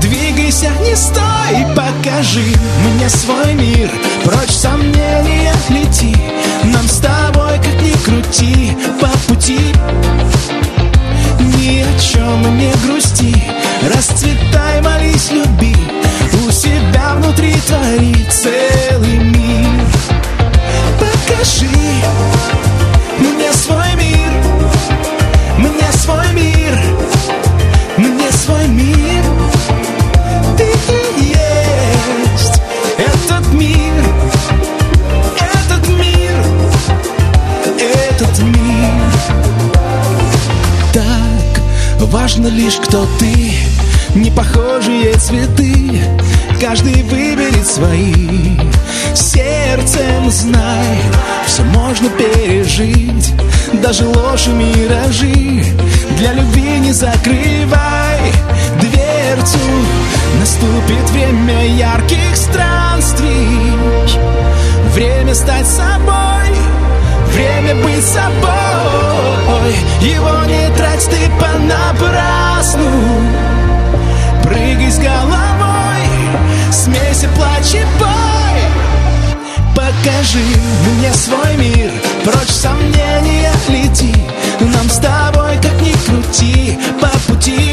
Двигайся, 0.00 0.70
не 0.82 0.96
стой, 0.96 1.76
покажи 1.76 2.44
мне 2.94 3.08
свой 3.08 3.54
мир. 3.54 3.90
Прочь 4.24 4.50
сомнения 4.50 5.52
лети. 5.68 6.16
Нам 6.64 6.86
с 6.88 6.98
тобой, 6.98 7.58
как 7.58 7.82
ни 7.82 7.92
крути, 8.04 8.76
по 9.00 9.08
пути. 9.28 9.58
Ни 11.38 11.80
о 11.80 11.98
чем 12.00 12.58
не 12.58 12.72
грусти. 12.84 13.34
Расцветай, 13.94 14.80
молись, 14.82 15.30
люби. 15.30 15.76
У 16.46 16.50
себя 16.50 17.14
внутри 17.16 17.54
твори 17.66 18.26
целый 18.30 19.18
мир. 19.18 19.86
Покажи 20.98 21.68
мне 23.18 23.52
свой 23.52 23.94
мир. 23.96 24.32
Мне 25.58 25.92
свой 25.92 26.32
мир 26.32 26.81
свой 28.42 28.66
мир. 28.66 29.24
Ты 30.56 30.64
и 30.64 31.24
есть 31.28 32.60
этот 32.98 33.52
мир 33.52 34.04
Этот 35.38 35.88
мир 35.88 36.44
Этот 37.78 38.38
мир. 38.40 39.02
Так 40.92 42.08
важно 42.08 42.48
лишь 42.48 42.76
кто 42.76 43.06
ты. 43.20 43.54
Не 44.16 44.30
похожие 44.30 45.14
цветы 45.14 46.00
Каждый 46.60 47.02
выберет 47.04 47.66
свои. 47.66 48.56
Сердцем 49.14 50.30
знай 50.30 50.98
Все 51.46 51.62
можно 51.62 52.08
пережить 52.10 53.32
Даже 53.82 54.04
ложь 54.06 54.48
и 54.48 54.50
миражи. 54.50 55.64
Для 56.18 56.32
любви 56.32 56.78
не 56.80 56.92
закрывай 56.92 58.01
Дверцу 59.42 59.58
Наступит 60.38 61.10
время 61.10 61.66
ярких 61.66 62.36
странствий 62.36 63.72
Время 64.94 65.34
стать 65.34 65.66
собой 65.66 66.22
Время 67.32 67.74
быть 67.76 68.04
собой. 68.04 69.74
Его 70.00 70.44
не 70.44 70.68
трать 70.76 71.08
ты 71.08 71.30
понапрасну. 71.40 72.90
Прыгай 74.42 74.90
с 74.90 74.98
головой 74.98 76.06
Смейся, 76.70 77.28
плачь 77.36 77.74
и 77.74 77.84
бой 77.98 78.62
Покажи 79.74 80.44
мне 80.98 81.12
свой 81.14 81.56
мир 81.56 81.90
Прочь 82.24 82.50
сомнения 82.50 83.52
лети. 83.68 84.14
Нам 84.60 84.88
с 84.90 84.98
тобой, 84.98 85.56
как 85.62 85.80
ни 85.80 85.92
крути 85.92 86.78
По 87.00 87.08
пути 87.26 87.72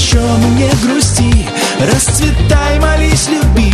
чем 0.00 0.56
не 0.56 0.70
грусти. 0.82 1.46
Расцветай, 1.78 2.80
молись, 2.80 3.28
люби. 3.28 3.72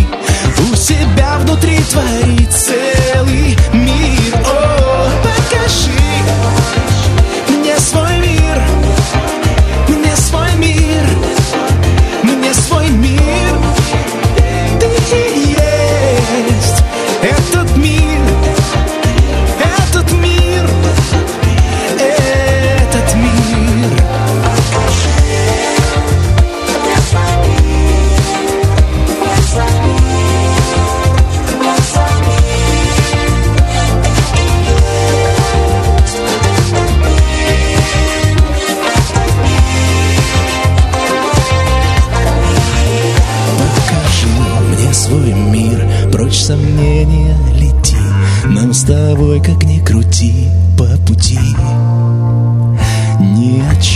У 0.71 0.75
себя 0.75 1.39
внутри 1.39 1.79
твори 1.91 2.47
целый 2.47 3.57
мир. 3.73 4.35
О, 4.45 5.09
покажи 5.23 6.06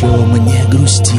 Ни 0.00 0.06
о 0.06 0.08
чем 0.08 0.44
не 0.46 0.64
грусти. 0.70 1.18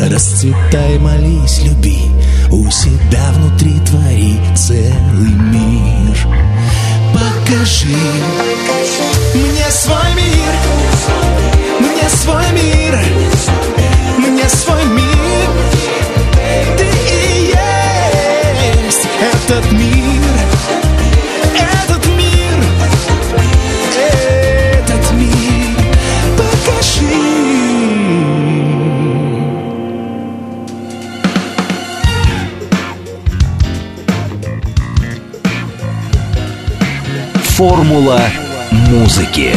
Расцветай, 0.00 0.98
молись, 0.98 1.60
люби 1.64 2.10
У 2.50 2.70
себя 2.70 3.30
внутри 3.34 3.78
твори 3.80 4.40
целый 4.54 5.34
мир. 5.52 6.28
Покажи 7.12 7.96
мне 9.34 9.70
свой 9.70 10.14
мир. 10.16 10.54
Мне 11.80 12.08
свой 12.08 12.52
мир. 12.52 12.98
Мне 14.18 14.48
свой 14.48 14.84
мир. 14.86 15.48
Ты 16.78 16.84
и 16.84 17.52
есть 18.86 19.08
этот 19.20 19.72
мир, 19.72 20.81
Формула 37.62 38.20
музыки. 38.90 39.52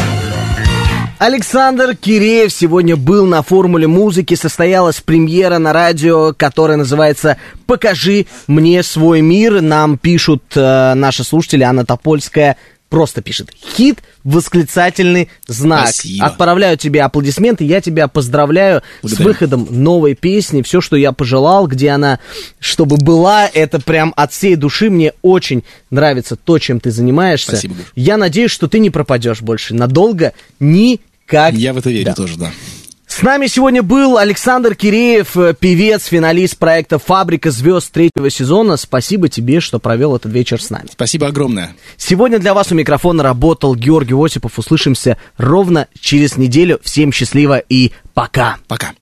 Александр 1.17 1.95
Киреев 1.95 2.53
сегодня 2.53 2.95
был 2.95 3.25
на 3.25 3.41
формуле 3.41 3.87
музыки. 3.87 4.35
Состоялась 4.35 5.01
премьера 5.01 5.57
на 5.57 5.73
радио, 5.73 6.31
которая 6.31 6.77
называется 6.77 7.37
«Покажи 7.65 8.27
мне 8.45 8.83
свой 8.83 9.21
мир». 9.21 9.59
Нам 9.59 9.97
пишут 9.97 10.43
э, 10.53 10.93
наши 10.93 11.23
слушатели, 11.23 11.63
Анна 11.63 11.83
Топольская 11.83 12.57
просто 12.89 13.21
пишет 13.21 13.51
«Хит, 13.75 13.99
восклицательный 14.23 15.29
знак». 15.47 15.89
Спасибо. 15.89 16.25
Отправляю 16.25 16.77
тебе 16.77 17.01
аплодисменты, 17.03 17.63
я 17.63 17.81
тебя 17.81 18.07
поздравляю 18.07 18.81
с 19.01 19.09
Благодарю. 19.09 19.27
выходом 19.29 19.67
новой 19.69 20.15
песни. 20.15 20.61
Все, 20.61 20.81
что 20.81 20.95
я 20.95 21.11
пожелал, 21.11 21.67
где 21.67 21.89
она, 21.89 22.19
чтобы 22.59 22.97
была, 22.97 23.47
это 23.47 23.79
прям 23.79 24.13
от 24.15 24.31
всей 24.31 24.55
души. 24.55 24.89
Мне 24.89 25.13
очень 25.21 25.63
нравится 25.89 26.35
то, 26.35 26.59
чем 26.59 26.79
ты 26.79 26.91
занимаешься. 26.91 27.51
Спасибо. 27.51 27.75
Я 27.95 28.17
надеюсь, 28.17 28.51
что 28.51 28.67
ты 28.67 28.79
не 28.79 28.89
пропадешь 28.89 29.41
больше 29.41 29.73
надолго 29.73 30.33
никогда. 30.59 31.57
Я 31.57 31.73
в 31.73 31.77
это 31.77 31.89
верю 31.89 32.13
тоже, 32.13 32.37
да. 32.37 32.51
С 33.15 33.21
нами 33.21 33.47
сегодня 33.47 33.81
был 33.81 34.17
Александр 34.17 34.75
Киреев, 34.75 35.37
э, 35.37 35.53
певец, 35.57 36.03
финалист 36.03 36.57
проекта 36.57 36.99
«Фабрика 36.99 37.49
звезд» 37.49 37.89
третьего 37.93 38.29
сезона. 38.29 38.75
Спасибо 38.75 39.29
тебе, 39.29 39.61
что 39.61 39.79
провел 39.79 40.17
этот 40.17 40.33
вечер 40.33 40.61
с 40.61 40.69
нами. 40.69 40.87
Спасибо 40.91 41.27
огромное. 41.27 41.77
Сегодня 41.95 42.39
для 42.39 42.53
вас 42.53 42.73
у 42.73 42.75
микрофона 42.75 43.23
работал 43.23 43.73
Георгий 43.73 44.15
Осипов. 44.15 44.59
Услышимся 44.59 45.17
ровно 45.37 45.87
через 45.97 46.35
неделю. 46.35 46.81
Всем 46.83 47.13
счастливо 47.13 47.59
и 47.59 47.93
пока. 48.13 48.57
Пока. 48.67 48.93